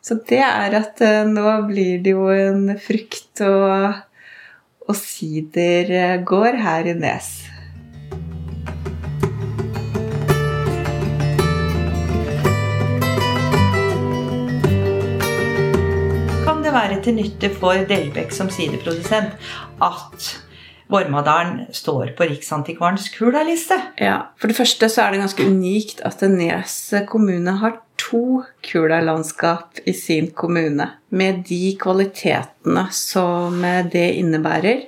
Så 0.00 0.14
det 0.28 0.40
er 0.40 0.74
at 0.78 1.00
eh, 1.04 1.24
nå 1.28 1.68
blir 1.68 2.00
det 2.00 2.10
jo 2.16 2.28
en 2.32 2.78
frukt- 2.80 3.44
og, 3.44 3.92
og 4.88 4.96
sidergård 4.96 6.56
her 6.64 6.88
i 6.88 6.96
Nes. 6.96 7.57
Være 16.78 17.00
til 17.02 17.16
nytte 17.18 17.48
for 17.58 17.86
Delbekk 17.88 18.30
som 18.34 18.50
sideprodusent 18.52 19.34
at 19.82 20.28
Vormadalen 20.88 21.66
står 21.74 22.14
på 22.16 22.28
Riksantikvarens 22.30 23.10
Kulaliste? 23.12 23.76
Ja, 24.00 24.30
For 24.38 24.48
det 24.48 24.56
første 24.56 24.88
så 24.88 25.04
er 25.04 25.12
det 25.12 25.20
ganske 25.24 25.48
unikt 25.48 26.00
at 26.06 26.22
Nes 26.30 26.78
kommune 27.10 27.58
har 27.60 27.80
to 27.98 28.44
Kula-landskap 28.64 29.82
i 29.84 29.92
sin 29.92 30.30
kommune. 30.30 30.86
Med 31.10 31.42
de 31.48 31.74
kvalitetene 31.80 32.86
som 32.94 33.60
det 33.92 34.06
innebærer. 34.22 34.86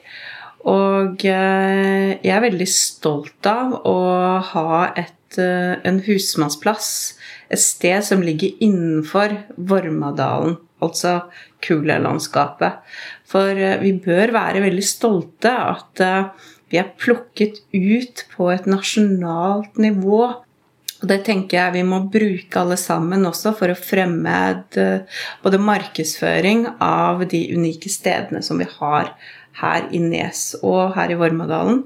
Og 0.70 1.24
eh, 1.24 2.16
jeg 2.20 2.32
er 2.36 2.46
veldig 2.46 2.68
stolt 2.70 3.48
av 3.48 3.80
å 3.88 3.98
ha 4.52 4.80
et, 4.94 5.38
eh, 5.40 5.76
en 5.84 6.02
husmannsplass, 6.04 6.90
et 7.50 7.60
sted 7.60 8.04
som 8.04 8.24
ligger 8.24 8.56
innenfor 8.60 9.38
Vormadalen, 9.56 10.58
altså 10.84 11.16
Kula-landskapet. 11.64 12.80
For 13.30 13.56
eh, 13.56 13.78
vi 13.82 13.94
bør 14.02 14.34
være 14.36 14.64
veldig 14.64 14.86
stolte 14.86 15.52
at 15.52 16.04
eh, 16.04 16.48
vi 16.70 16.78
er 16.80 16.92
plukket 16.98 17.62
ut 17.74 18.24
på 18.34 18.50
et 18.54 18.68
nasjonalt 18.70 19.80
nivå. 19.82 20.22
Og 21.00 21.08
det 21.08 21.22
tenker 21.26 21.56
jeg 21.56 21.76
vi 21.78 21.84
må 21.88 22.02
bruke 22.12 22.60
alle 22.60 22.76
sammen 22.80 23.24
også 23.28 23.54
for 23.58 23.72
å 23.72 23.78
fremme 23.78 24.36
eh, 24.78 25.20
både 25.44 25.62
markedsføring 25.62 26.66
av 26.84 27.24
de 27.30 27.46
unike 27.54 27.92
stedene 27.92 28.44
som 28.44 28.60
vi 28.60 28.68
har 28.78 29.14
her 29.60 29.88
i 29.92 30.00
Nes 30.02 30.52
og 30.60 30.94
her 30.96 31.12
i 31.12 31.18
Vormadalen. 31.18 31.84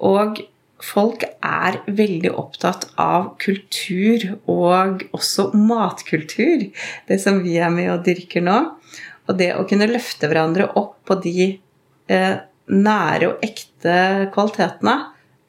Og 0.00 0.40
folk 0.84 1.24
er 1.44 1.80
veldig 1.86 2.32
opptatt 2.38 2.88
av 3.00 3.34
kultur, 3.42 4.26
og 4.50 5.04
også 5.16 5.50
matkultur. 5.56 6.68
Det 7.08 7.18
som 7.22 7.42
vi 7.44 7.58
er 7.60 7.72
med 7.74 7.90
og 7.94 8.04
dyrker 8.06 8.44
nå. 8.46 8.58
Og 9.28 9.38
det 9.38 9.52
å 9.54 9.66
kunne 9.68 9.90
løfte 9.90 10.30
hverandre 10.30 10.70
opp 10.78 10.96
på 11.06 11.16
de 11.22 11.46
eh, 12.10 12.36
nære 12.70 13.30
og 13.30 13.44
ekte 13.46 13.96
kvalitetene, 14.34 14.96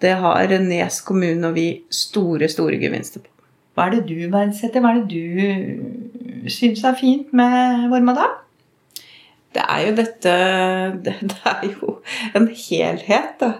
det 0.01 0.15
har 0.17 0.53
Nes 0.65 1.01
kommune 1.05 1.51
og 1.51 1.57
vi 1.57 1.67
store, 1.93 2.49
store 2.49 2.79
gevinster 2.81 3.21
på. 3.21 3.29
Hva 3.77 3.87
er 3.87 3.97
det 3.97 4.05
du 4.09 4.31
verdsetter? 4.33 4.83
Hva 4.83 4.95
er 4.95 5.03
det 5.05 5.13
du 5.13 6.49
syns 6.51 6.83
er 6.85 6.97
fint 6.99 7.29
med 7.37 7.87
Vormadalen? 7.91 8.39
Det 9.51 9.63
er 9.67 9.81
jo 9.83 9.95
dette 9.97 10.33
det, 11.05 11.15
det, 11.27 11.39
er 11.49 11.65
jo 11.67 11.95
en 12.37 12.47
helhet, 12.47 13.33
da. 13.41 13.51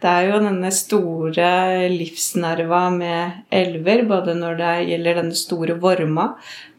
Det 0.00 0.10
er 0.10 0.28
jo 0.28 0.40
denne 0.46 0.70
store 0.74 1.48
livsnerva 1.92 2.86
med 2.94 3.52
elver, 3.54 4.04
både 4.08 4.36
når 4.38 4.58
det 4.60 4.72
gjelder 4.90 5.20
denne 5.20 5.38
store 5.38 5.76
Vorma, 5.82 6.30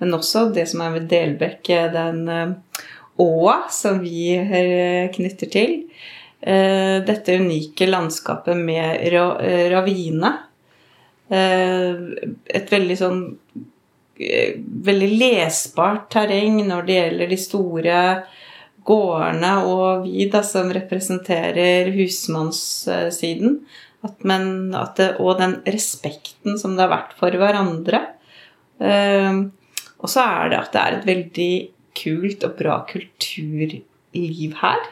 men 0.02 0.18
også 0.18 0.48
det 0.56 0.68
som 0.72 0.82
er 0.86 0.96
ved 0.98 1.10
Delbekk, 1.12 1.72
den 1.94 2.26
eh, 2.32 2.82
åa 3.22 3.60
som 3.72 4.02
vi 4.04 4.34
eh, 4.36 5.06
knytter 5.14 5.52
til. 5.54 5.78
Eh, 6.42 6.98
dette 7.06 7.38
unike 7.38 7.88
landskapet 7.90 8.58
med 8.58 9.06
ravine. 9.74 10.34
Et 11.26 12.68
veldig 12.70 12.96
sånn 13.00 13.22
Veldig 14.16 15.08
lesbart 15.18 16.04
terreng 16.14 16.60
når 16.68 16.86
det 16.86 16.94
gjelder 17.00 17.32
de 17.32 17.38
store 17.42 17.96
gårdene 18.86 19.52
og 19.68 20.06
vi 20.06 20.28
da, 20.32 20.44
som 20.46 20.72
representerer 20.74 21.92
husmannssiden. 21.96 23.60
At, 24.06 24.20
men, 24.28 24.74
at 24.78 25.00
det, 25.00 25.10
og 25.22 25.40
den 25.42 25.58
respekten 25.66 26.60
som 26.62 26.76
det 26.76 26.86
har 26.86 26.94
vært 26.94 27.16
for 27.18 27.34
hverandre. 27.42 28.02
Uh, 28.78 29.48
og 30.04 30.12
så 30.12 30.26
er 30.26 30.52
det 30.52 30.60
at 30.60 30.74
det 30.76 30.82
er 30.82 30.98
et 30.98 31.08
veldig 31.10 31.54
kult 31.96 32.44
og 32.46 32.58
bra 32.60 32.82
kulturliv 32.90 34.58
her. 34.62 34.84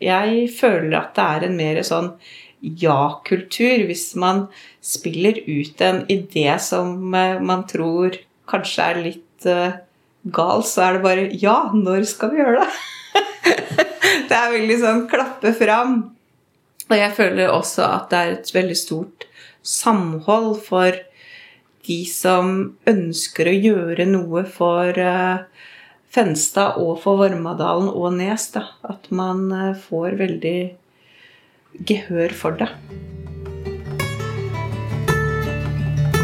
Jeg 0.00 0.46
føler 0.56 0.96
at 0.96 1.12
det 1.18 1.26
er 1.26 1.46
en 1.48 1.58
mer 1.58 1.82
sånn 1.84 2.14
ja-kultur 2.60 3.86
hvis 3.88 4.10
man 4.20 4.46
spiller 4.84 5.40
ut 5.46 5.80
en 5.84 6.02
idé 6.12 6.48
som 6.62 7.12
uh, 7.12 7.36
man 7.44 7.66
tror 7.68 8.16
kanskje 8.50 8.86
er 8.86 9.04
litt 9.04 9.48
uh, 9.48 9.76
gal, 10.24 10.64
så 10.66 10.86
er 10.86 10.96
det 10.96 11.04
bare 11.04 11.28
Ja, 11.40 11.70
når 11.74 12.06
skal 12.08 12.32
vi 12.34 12.40
gjøre 12.42 12.64
det? 12.64 12.70
det 14.28 14.36
er 14.36 14.54
veldig 14.54 14.78
sånn 14.80 15.04
klappe 15.10 15.52
fram. 15.56 16.00
Og 16.90 16.96
jeg 16.98 17.14
føler 17.16 17.52
også 17.52 17.86
at 17.86 18.10
det 18.10 18.18
er 18.18 18.32
et 18.34 18.52
veldig 18.54 18.76
stort 18.78 19.26
samhold 19.62 20.56
for 20.66 20.96
de 21.86 22.00
som 22.08 22.74
ønsker 22.90 23.48
å 23.50 23.56
gjøre 23.56 24.06
noe 24.10 24.44
for 24.48 24.98
uh, 24.98 25.46
Fenstad 26.10 26.80
og 26.82 26.98
for 27.04 27.20
Vormadalen 27.22 27.88
og 27.88 28.18
Nes. 28.18 28.50
Da. 28.54 28.66
At 28.82 29.08
man 29.14 29.46
uh, 29.54 29.78
får 29.78 30.18
veldig 30.20 30.58
gehør 31.86 32.34
for 32.34 32.58
det. 32.58 32.68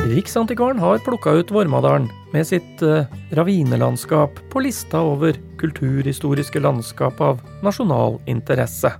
Riksantikvaren 0.06 0.78
har 0.82 1.02
plukka 1.06 1.38
ut 1.40 1.50
Vormadalen 1.54 2.10
med 2.36 2.46
sitt 2.46 2.82
uh, 2.84 3.08
ravinelandskap 3.30 4.40
på 4.52 4.60
lista 4.60 5.00
over 5.00 5.38
kulturhistoriske 5.60 6.60
landskap 6.60 7.20
av 7.20 7.40
nasjonal 7.64 8.18
interesse. 8.28 8.92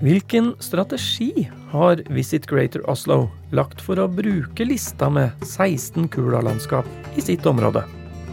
Hvilken 0.00 0.54
strategi 0.64 1.48
har 1.70 2.00
Visit 2.08 2.46
Greater 2.48 2.82
Oslo 2.90 3.28
lagt 3.52 3.82
for 3.84 4.00
å 4.00 4.08
bruke 4.08 4.64
lista 4.64 5.10
med 5.12 5.44
16 5.44 6.08
Kula-landskap 6.08 6.88
i 7.16 7.24
sitt 7.24 7.46
område? 7.46 7.84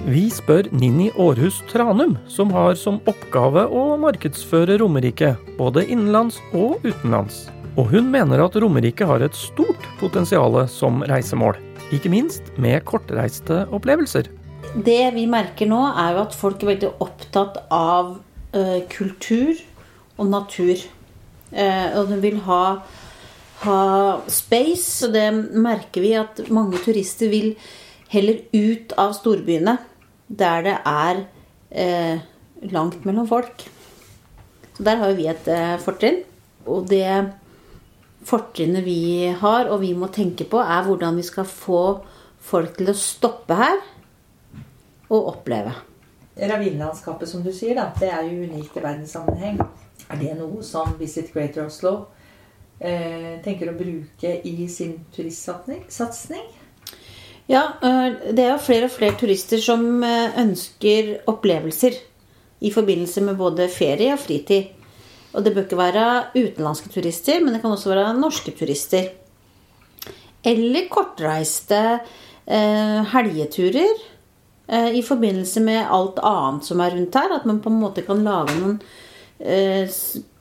Vi 0.07 0.29
spør 0.33 0.69
Ninni 0.73 1.11
Aarhus 1.13 1.59
Tranum, 1.69 2.15
som 2.27 2.53
har 2.55 2.73
som 2.79 3.01
oppgave 3.11 3.67
å 3.67 3.83
markedsføre 4.01 4.79
Romerike, 4.81 5.35
både 5.59 5.83
innenlands 5.85 6.39
og 6.55 6.79
utenlands. 6.87 7.49
Og 7.75 7.91
hun 7.93 8.09
mener 8.11 8.41
at 8.43 8.55
Romerike 8.59 9.05
har 9.07 9.21
et 9.23 9.37
stort 9.37 9.85
potensial 9.99 10.57
som 10.71 11.03
reisemål 11.07 11.59
ikke 11.97 12.11
minst 12.11 12.51
med 12.61 12.83
kortreiste 12.87 13.65
opplevelser. 13.73 14.29
Det 14.71 15.11
vi 15.15 15.25
merker 15.29 15.67
nå, 15.69 15.81
er 15.89 16.15
jo 16.15 16.23
at 16.23 16.37
folk 16.37 16.63
er 16.63 16.73
veldig 16.73 16.91
opptatt 17.03 17.59
av 17.73 18.13
uh, 18.55 18.79
kultur 18.91 19.57
og 20.17 20.29
natur. 20.31 20.83
Uh, 21.51 21.99
og 21.99 22.11
de 22.11 22.19
vil 22.23 22.39
ha, 22.45 22.63
ha 23.65 23.81
space, 24.31 25.07
og 25.07 25.15
det 25.17 25.27
merker 25.59 26.05
vi 26.05 26.15
at 26.19 26.43
mange 26.53 26.79
turister 26.85 27.31
vil 27.33 27.53
heller 28.11 28.43
ut 28.53 28.95
av 28.99 29.15
storbyene, 29.17 29.75
der 30.31 30.67
det 30.67 30.77
er 30.87 31.23
uh, 31.25 32.23
langt 32.71 33.03
mellom 33.07 33.27
folk. 33.27 33.67
Så 34.77 34.87
der 34.87 35.01
har 35.01 35.11
jo 35.11 35.19
vi 35.19 35.27
et 35.27 35.47
fortrinn. 35.83 36.21
Og 36.69 36.85
det 36.87 37.03
fortrinnet 38.27 38.85
vi 38.85 39.29
har, 39.41 39.69
og 39.71 39.81
vi 39.81 39.93
må 39.97 40.11
tenke 40.13 40.45
på, 40.49 40.61
er 40.61 40.85
hvordan 40.85 41.17
vi 41.17 41.25
skal 41.25 41.47
få 41.47 41.83
folk 42.41 42.77
til 42.77 42.91
å 42.91 42.97
stoppe 42.97 43.57
her 43.57 43.79
og 45.11 45.33
oppleve. 45.35 45.73
Ravinlandskapet, 46.37 47.29
som 47.29 47.43
du 47.43 47.51
sier, 47.53 47.75
da, 47.77 47.89
det 47.99 48.09
er 48.09 48.25
jo 48.29 48.47
unikt 48.47 48.77
i 48.77 48.83
verdenssammenheng. 48.83 49.59
Er 50.11 50.19
det 50.19 50.33
noe 50.39 50.63
som 50.65 50.95
Visit 50.99 51.29
Greater 51.33 51.67
Oslo 51.67 51.93
eh, 52.79 53.37
tenker 53.43 53.69
å 53.71 53.77
bruke 53.77 54.33
i 54.47 54.67
sin 54.71 54.97
turistsatsing? 55.13 55.83
Ja, 57.51 57.63
eh, 57.83 58.31
det 58.31 58.45
er 58.45 58.53
jo 58.53 58.63
flere 58.63 58.87
og 58.87 58.95
flere 58.95 59.17
turister 59.19 59.61
som 59.61 60.03
eh, 60.07 60.39
ønsker 60.41 61.17
opplevelser 61.29 61.99
i 62.61 62.71
forbindelse 62.73 63.25
med 63.27 63.39
både 63.39 63.69
ferie 63.71 64.15
og 64.15 64.21
fritid. 64.23 64.71
Og 65.31 65.43
det 65.45 65.53
bør 65.55 65.65
ikke 65.65 65.79
være 65.79 66.05
utenlandske 66.35 66.91
turister, 66.91 67.39
men 67.39 67.55
det 67.55 67.61
kan 67.63 67.71
også 67.71 67.93
være 67.93 68.15
norske 68.17 68.51
turister. 68.55 69.11
Eller 70.43 70.89
kortreiste 70.91 71.79
eh, 72.49 72.99
helgeturer 73.13 73.93
eh, 74.67 74.89
i 74.97 75.03
forbindelse 75.05 75.63
med 75.63 75.85
alt 75.85 76.19
annet 76.25 76.67
som 76.67 76.81
er 76.83 76.97
rundt 76.97 77.15
her. 77.15 77.37
At 77.37 77.47
man 77.47 77.61
på 77.63 77.71
en 77.71 77.79
måte 77.79 78.03
kan 78.07 78.23
lage 78.25 78.57
noen 78.57 78.79
eh, 79.39 79.87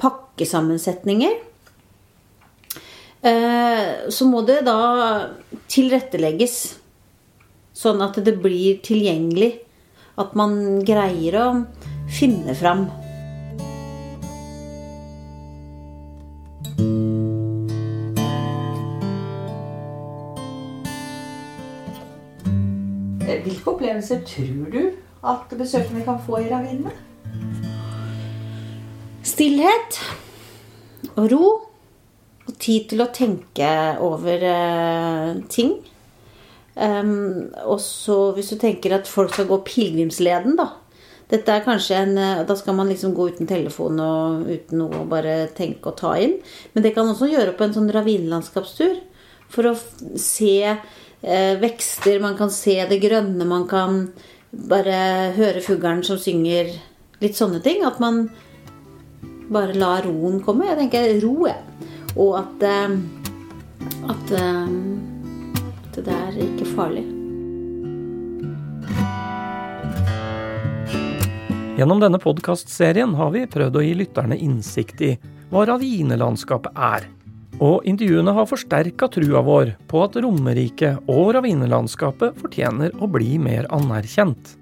pakkesammensetninger. 0.00 1.38
Eh, 3.20 3.88
så 4.08 4.26
må 4.26 4.42
det 4.48 4.62
da 4.66 4.80
tilrettelegges 5.70 6.56
sånn 7.76 8.00
at 8.04 8.16
det 8.24 8.38
blir 8.42 8.80
tilgjengelig. 8.84 9.52
At 10.20 10.34
man 10.36 10.82
greier 10.84 11.38
å 11.40 11.46
finne 12.10 12.56
fram. 12.58 12.88
Hvilke 23.40 23.70
opplevelser 23.70 24.20
tror 24.26 24.72
du 24.72 24.80
at 25.30 25.52
besøkende 25.58 26.04
kan 26.04 26.20
få 26.26 26.40
i 26.40 26.48
ravinene? 26.50 26.92
Stillhet 29.26 29.98
og 31.16 31.26
ro. 31.32 31.46
Og 32.48 32.56
tid 32.58 32.88
til 32.90 33.04
å 33.04 33.10
tenke 33.14 33.68
over 34.02 34.42
eh, 34.48 35.40
ting. 35.52 35.76
Um, 36.74 37.50
og 37.68 37.76
så 37.84 38.32
hvis 38.34 38.50
du 38.54 38.56
tenker 38.58 38.96
at 38.96 39.10
folk 39.10 39.34
skal 39.34 39.48
gå 39.50 39.60
pilegrimsleden, 39.66 40.56
da. 40.58 40.79
Dette 41.30 41.54
er 41.54 41.62
kanskje 41.62 41.94
en, 41.94 42.18
eh, 42.18 42.44
Da 42.44 42.56
skal 42.56 42.74
man 42.74 42.88
liksom 42.88 43.14
gå 43.14 43.30
uten 43.30 43.46
telefon 43.46 44.00
og 44.00 44.48
uten 44.48 44.78
noe 44.78 45.02
og 45.02 45.08
bare 45.08 45.48
tenke 45.54 45.86
og 45.86 45.96
ta 45.96 46.14
inn. 46.18 46.38
Men 46.74 46.82
det 46.82 46.94
kan 46.94 47.06
også 47.06 47.30
gjøre 47.30 47.56
på 47.56 47.64
en 47.64 47.74
sånn 47.74 47.92
ravinlandskapstur. 47.92 49.00
For 49.48 49.70
å 49.70 49.76
se 50.16 50.78
eh, 51.22 51.56
vekster, 51.60 52.20
man 52.20 52.36
kan 52.36 52.50
se 52.50 52.86
det 52.88 53.00
grønne, 53.02 53.46
man 53.46 53.66
kan 53.68 54.12
bare 54.52 55.32
høre 55.36 55.62
fuglen 55.62 56.04
som 56.04 56.18
synger. 56.18 56.72
Litt 57.20 57.36
sånne 57.38 57.62
ting. 57.62 57.84
At 57.84 58.00
man 58.00 58.30
bare 59.50 59.74
lar 59.74 60.02
roen 60.06 60.40
komme. 60.42 60.66
Jeg 60.66 60.78
tenker 60.78 61.20
ro, 61.22 61.46
jeg. 61.46 61.62
Og 62.16 62.38
at, 62.38 62.62
eh, 62.62 62.98
at, 64.08 64.32
eh, 64.32 64.68
at 65.86 66.04
det 66.04 66.20
er 66.20 66.44
ikke 66.48 66.74
farlig. 66.74 67.19
Gjennom 71.80 72.02
denne 72.02 72.20
podkastserien 72.20 73.14
har 73.16 73.32
vi 73.32 73.46
prøvd 73.48 73.80
å 73.80 73.86
gi 73.86 73.96
lytterne 73.96 74.36
innsikt 74.36 75.00
i 75.00 75.14
hva 75.48 75.64
ravinelandskapet 75.70 76.76
er 76.76 77.08
og 77.60 77.84
intervjuene 77.88 78.32
har 78.36 78.48
forsterka 78.48 79.08
trua 79.12 79.42
vår 79.44 79.74
på 79.90 80.00
at 80.04 80.16
Romerike 80.24 80.94
og 81.12 81.34
ravinelandskapet 81.36 82.38
fortjener 82.40 82.94
å 83.00 83.08
bli 83.10 83.36
mer 83.40 83.68
anerkjent. 83.74 84.56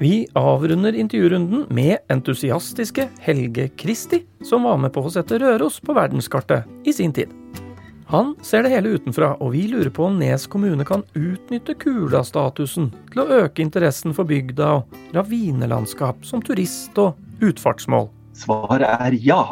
Vi 0.00 0.26
avrunder 0.36 0.96
intervjurunden 0.96 1.66
med 1.76 1.98
entusiastiske 2.12 3.08
Helge 3.24 3.68
Kristi, 3.76 4.22
som 4.44 4.64
var 4.68 4.80
med 4.80 4.94
på 4.94 5.04
å 5.04 5.12
sette 5.12 5.40
Røros 5.40 5.80
på 5.84 5.96
verdenskartet 5.96 6.88
i 6.88 6.94
sin 6.96 7.12
tid. 7.16 7.32
Han 8.10 8.32
ser 8.42 8.64
det 8.66 8.72
hele 8.72 8.96
utenfra, 8.98 9.36
og 9.38 9.52
vi 9.54 9.68
lurer 9.70 9.90
på 9.94 10.08
om 10.08 10.16
Nes 10.18 10.42
kommune 10.50 10.82
kan 10.82 11.04
utnytte 11.14 11.76
Kula-statusen 11.78 12.88
til 13.12 13.20
å 13.22 13.26
øke 13.44 13.62
interessen 13.62 14.16
for 14.16 14.26
bygda 14.26 14.70
og 14.80 14.96
ravinelandskap 15.14 16.26
som 16.26 16.42
turist- 16.42 16.98
og 16.98 17.14
utfartsmål. 17.38 18.08
Svaret 18.34 18.82
er 19.06 19.14
ja, 19.22 19.44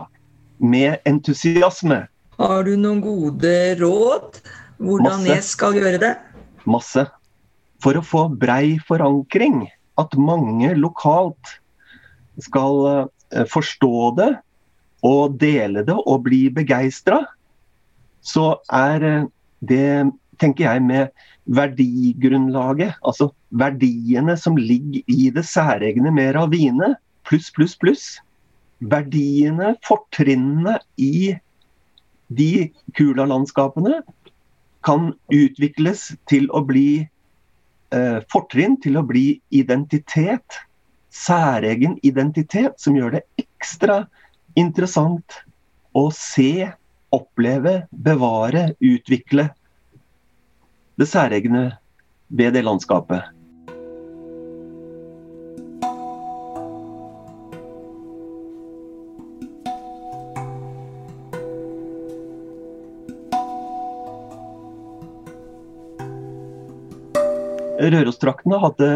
med 0.59 0.99
entusiasme. 1.07 2.01
Har 2.43 2.67
du 2.67 2.73
noen 2.75 2.99
gode 3.05 3.55
råd 3.79 4.43
hvordan 4.83 5.23
Masse. 5.23 5.31
Nes 5.31 5.55
skal 5.55 5.79
gjøre 5.79 6.03
det? 6.03 6.13
Masse. 6.67 7.07
For 7.79 7.95
å 7.95 8.03
få 8.03 8.27
brei 8.43 8.75
forankring, 8.91 9.69
at 10.03 10.19
mange 10.19 10.75
lokalt 10.75 11.57
skal 12.43 12.85
eh, 12.91 13.47
forstå 13.47 13.97
det 14.19 14.31
og 15.07 15.39
dele 15.39 15.87
det 15.87 15.95
og 15.95 16.25
bli 16.27 16.49
begeistra, 16.51 17.23
så 18.29 18.59
er 18.75 19.05
eh, 19.07 19.27
det, 19.69 20.13
tenker 20.41 20.69
jeg, 20.69 20.85
med 20.85 21.09
verdigrunnlaget, 21.49 22.99
altså 23.01 23.31
verdiene 23.51 24.37
som 24.37 24.59
ligger 24.61 25.03
i 25.09 25.31
det 25.35 25.47
særegne 25.49 26.13
med 26.15 26.35
Ravine, 26.37 26.95
pluss, 27.29 27.51
pluss, 27.55 27.77
pluss. 27.81 28.07
Verdiene, 28.79 29.73
fortrinnene 29.87 30.77
i 31.03 31.35
de 32.29 32.69
Kula-landskapene 32.95 34.03
kan 34.87 35.11
utvikles 35.35 36.13
til 36.31 36.47
å 36.55 36.63
bli 36.69 37.01
eh, 37.01 38.19
fortrinn, 38.31 38.77
til 38.85 39.01
å 39.01 39.05
bli 39.07 39.41
identitet. 39.51 40.61
Særegen 41.09 41.97
identitet 42.07 42.77
som 42.79 42.95
gjør 42.95 43.17
det 43.17 43.25
ekstra 43.41 44.03
interessant 44.61 45.41
å 45.97 46.09
se, 46.15 46.69
oppleve, 47.15 47.87
bevare, 47.91 48.73
utvikle 48.81 49.49
det 50.99 51.07
særegne 51.07 51.65
ved 52.29 52.57
det 52.57 52.65
landskapet. 52.67 53.35
Rørosdraktene 67.79 68.59
hadde 68.59 68.89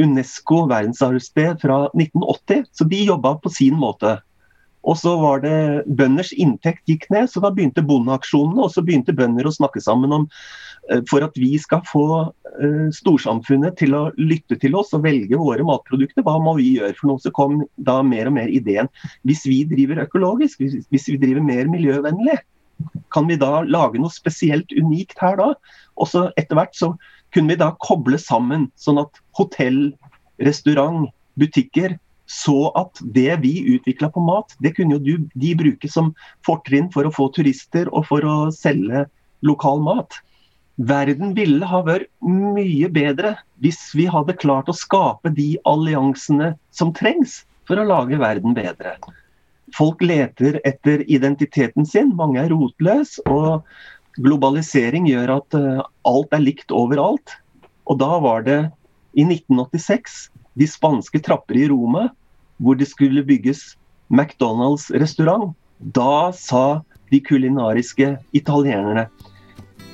Unesco 0.00 0.64
verdensarvsted 0.70 1.58
fra 1.62 1.80
1980, 1.92 2.70
så 2.72 2.86
de 2.88 3.02
jobba 3.08 3.34
på 3.42 3.50
sin 3.52 3.74
måte. 3.78 4.16
Og 4.84 4.98
så 5.00 5.14
var 5.20 5.40
det 5.44 5.56
Bønders 5.96 6.32
inntekt 6.36 6.84
gikk 6.90 7.06
ned, 7.12 7.30
så 7.32 7.40
da 7.42 7.50
begynte 7.54 7.84
bondeaksjonene. 7.84 8.66
Og 8.66 8.72
så 8.74 8.84
begynte 8.84 9.16
bønder 9.16 9.48
å 9.48 9.54
snakke 9.54 9.80
sammen 9.84 10.12
om 10.12 10.26
eh, 10.90 11.00
for 11.10 11.24
at 11.24 11.36
vi 11.40 11.54
skal 11.60 11.82
få 11.88 12.06
uh, 12.28 12.88
storsamfunnet 12.94 13.78
til 13.80 13.96
å 13.96 14.02
lytte 14.20 14.58
til 14.60 14.76
oss 14.78 14.92
og 14.96 15.06
velge 15.06 15.40
våre 15.40 15.64
matprodukter, 15.66 16.24
hva 16.26 16.36
må 16.42 16.56
vi 16.60 16.74
gjøre 16.76 16.96
for 16.98 17.12
noe? 17.12 17.22
Så 17.24 17.32
kom 17.34 17.62
da 17.88 18.00
mer 18.04 18.28
og 18.30 18.36
mer 18.36 18.52
ideen. 18.52 18.90
Hvis 19.24 19.46
vi 19.48 19.62
driver 19.70 20.04
økologisk, 20.04 20.60
hvis 20.60 21.08
vi 21.08 21.20
driver 21.22 21.44
mer 21.44 21.70
miljøvennlig, 21.72 22.38
kan 23.14 23.28
vi 23.30 23.38
da 23.38 23.62
lage 23.64 24.00
noe 24.02 24.12
spesielt 24.12 24.72
unikt 24.76 25.20
her 25.22 25.38
da? 25.40 25.52
Og 25.96 26.10
så 26.10 26.28
etter 26.40 26.58
hvert 26.58 26.74
så 26.76 26.92
kunne 27.34 27.54
vi 27.54 27.60
da 27.62 27.72
koble 27.82 28.18
sammen, 28.20 28.68
sånn 28.78 29.00
at 29.02 29.22
hotell, 29.38 29.88
restaurant, 30.42 31.08
butikker 31.38 31.96
så 32.30 32.70
at 32.78 33.00
det 33.14 33.36
vi 33.42 33.58
utvikla 33.74 34.08
på 34.12 34.22
mat, 34.24 34.54
det 34.64 34.74
kunne 34.78 34.96
jo 34.96 35.18
de 35.34 35.54
bruke 35.58 35.90
som 35.90 36.12
fortrinn 36.46 36.90
for 36.94 37.06
å 37.06 37.12
få 37.12 37.28
turister 37.36 37.90
og 37.92 38.06
for 38.08 38.24
å 38.24 38.36
selge 38.54 39.04
lokal 39.44 39.82
mat. 39.84 40.16
Verden 40.76 41.34
ville 41.36 41.66
ha 41.70 41.82
vært 41.86 42.08
mye 42.24 42.88
bedre 42.90 43.36
hvis 43.62 43.92
vi 43.94 44.08
hadde 44.10 44.34
klart 44.40 44.70
å 44.70 44.74
skape 44.74 45.30
de 45.36 45.54
alliansene 45.68 46.54
som 46.74 46.90
trengs 46.96 47.42
for 47.68 47.78
å 47.78 47.86
lage 47.86 48.18
verden 48.18 48.56
bedre. 48.56 48.96
Folk 49.74 50.02
leter 50.02 50.58
etter 50.66 51.02
identiteten 51.10 51.86
sin, 51.86 52.12
mange 52.16 52.42
er 52.42 52.52
rotløse, 52.52 53.22
og 53.30 53.64
globalisering 54.22 55.08
gjør 55.10 55.38
at 55.38 55.56
eh, 55.58 55.80
alt 56.06 56.34
er 56.34 56.44
likt 56.44 56.74
overalt. 56.74 57.34
Og 57.90 57.98
da 58.00 58.18
var 58.22 58.44
det 58.46 58.60
i 59.18 59.24
1986 59.26 60.28
de 60.58 60.68
spanske 60.70 61.20
trapper 61.24 61.58
i 61.58 61.68
Roma, 61.68 62.08
hvor 62.62 62.78
det 62.78 62.88
skulle 62.90 63.24
bygges 63.26 63.74
McDonald's-restaurant. 64.08 65.54
Da 65.78 66.32
sa 66.36 66.82
de 67.10 67.20
kulinariske 67.20 68.14
italienerne 68.32 69.08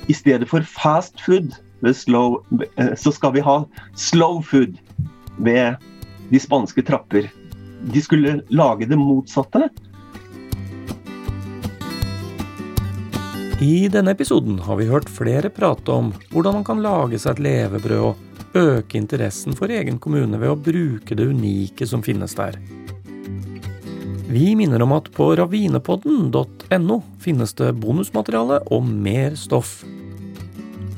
i 0.09 0.13
stedet 0.13 0.49
for 0.49 0.65
fast 0.65 1.19
food 1.21 1.53
slow, 1.93 2.43
eh, 2.77 2.93
så 2.95 3.11
skal 3.11 3.33
vi 3.33 3.41
ha 3.41 3.63
slow 3.97 4.41
food 4.41 4.77
ved 5.37 5.75
de 6.29 6.39
spanske 6.39 6.83
trapper. 6.85 7.31
De 7.81 8.01
skulle 8.01 8.41
lage 8.49 8.85
det 8.85 8.97
motsatte. 8.97 9.69
I 13.61 13.87
denne 13.93 14.11
episoden 14.11 14.59
har 14.65 14.77
vi 14.79 14.89
hørt 14.89 15.09
flere 15.09 15.49
prate 15.53 15.93
om 15.93 16.13
hvordan 16.31 16.59
man 16.59 16.65
kan 16.65 16.81
lage 16.81 17.19
seg 17.21 17.37
et 17.37 17.43
levebrød 17.45 18.05
og 18.11 18.30
øke 18.57 18.97
interessen 18.99 19.55
for 19.57 19.71
egen 19.71 19.99
kommune 19.99 20.39
ved 20.41 20.51
å 20.51 20.59
bruke 20.59 21.15
det 21.17 21.27
unike 21.31 21.87
som 21.87 22.03
finnes 22.03 22.35
der. 22.37 22.57
Vi 24.31 24.53
minner 24.55 24.81
om 24.85 24.93
at 24.95 25.09
på 25.11 25.33
ravinepodden.no 25.35 26.97
finnes 27.19 27.53
det 27.59 27.73
bonusmateriale 27.83 28.61
og 28.71 28.87
mer 28.87 29.35
stoff. 29.39 29.81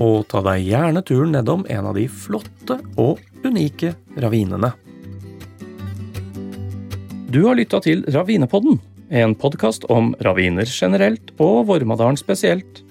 Og 0.01 0.27
ta 0.29 0.41
deg 0.45 0.67
gjerne 0.67 1.01
turen 1.05 1.33
nedom 1.33 1.65
en 1.69 1.89
av 1.89 1.97
de 1.97 2.05
flotte 2.09 2.77
og 3.01 3.21
unike 3.45 3.95
ravinene. 4.21 4.73
Du 7.33 7.39
har 7.47 7.57
lytta 7.57 7.79
til 7.81 8.03
Ravinepodden, 8.13 8.77
en 9.09 9.33
podkast 9.33 9.87
om 9.89 10.11
raviner 10.21 10.69
generelt 10.69 11.33
og 11.41 11.63
Vormadalen 11.71 12.19
spesielt. 12.19 12.83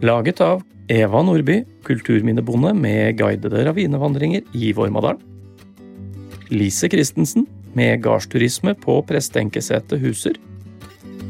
Laget 0.00 0.40
av 0.40 0.62
Eva 0.90 1.20
Nordby, 1.22 1.60
kulturminnebonde 1.86 2.72
med 2.74 3.14
guidede 3.20 3.62
ravinevandringer 3.68 4.42
i 4.58 4.72
Vormadalen. 4.74 5.20
Lise 6.50 6.88
Christensen, 6.90 7.44
med 7.78 8.00
gardsturisme 8.02 8.74
på 8.74 8.96
Prestenkesetet 9.06 10.00
Huser. 10.02 10.34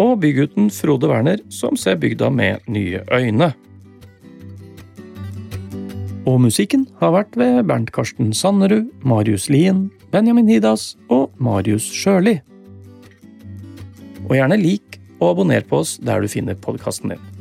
Og 0.00 0.22
bygutten 0.22 0.70
Frode 0.72 1.10
Werner, 1.10 1.42
som 1.52 1.76
ser 1.76 1.98
bygda 2.00 2.30
med 2.32 2.64
nye 2.72 3.02
øyne. 3.12 3.50
Og 6.24 6.40
musikken 6.40 6.86
har 7.02 7.12
vært 7.12 7.36
ved 7.36 7.66
Bernt 7.68 7.92
Karsten 7.92 8.32
Sannerud, 8.32 8.88
Marius 9.04 9.50
Lien, 9.52 9.90
Benjamin 10.08 10.48
Hidas 10.48 10.94
og 11.12 11.34
Marius 11.36 11.84
Sjøli. 11.84 12.38
Og 14.24 14.32
gjerne 14.38 14.56
lik 14.56 14.96
og 15.18 15.34
abonner 15.34 15.68
på 15.68 15.82
oss 15.84 15.98
der 16.00 16.24
du 16.24 16.32
finner 16.32 16.56
podkasten 16.56 17.12
din. 17.12 17.39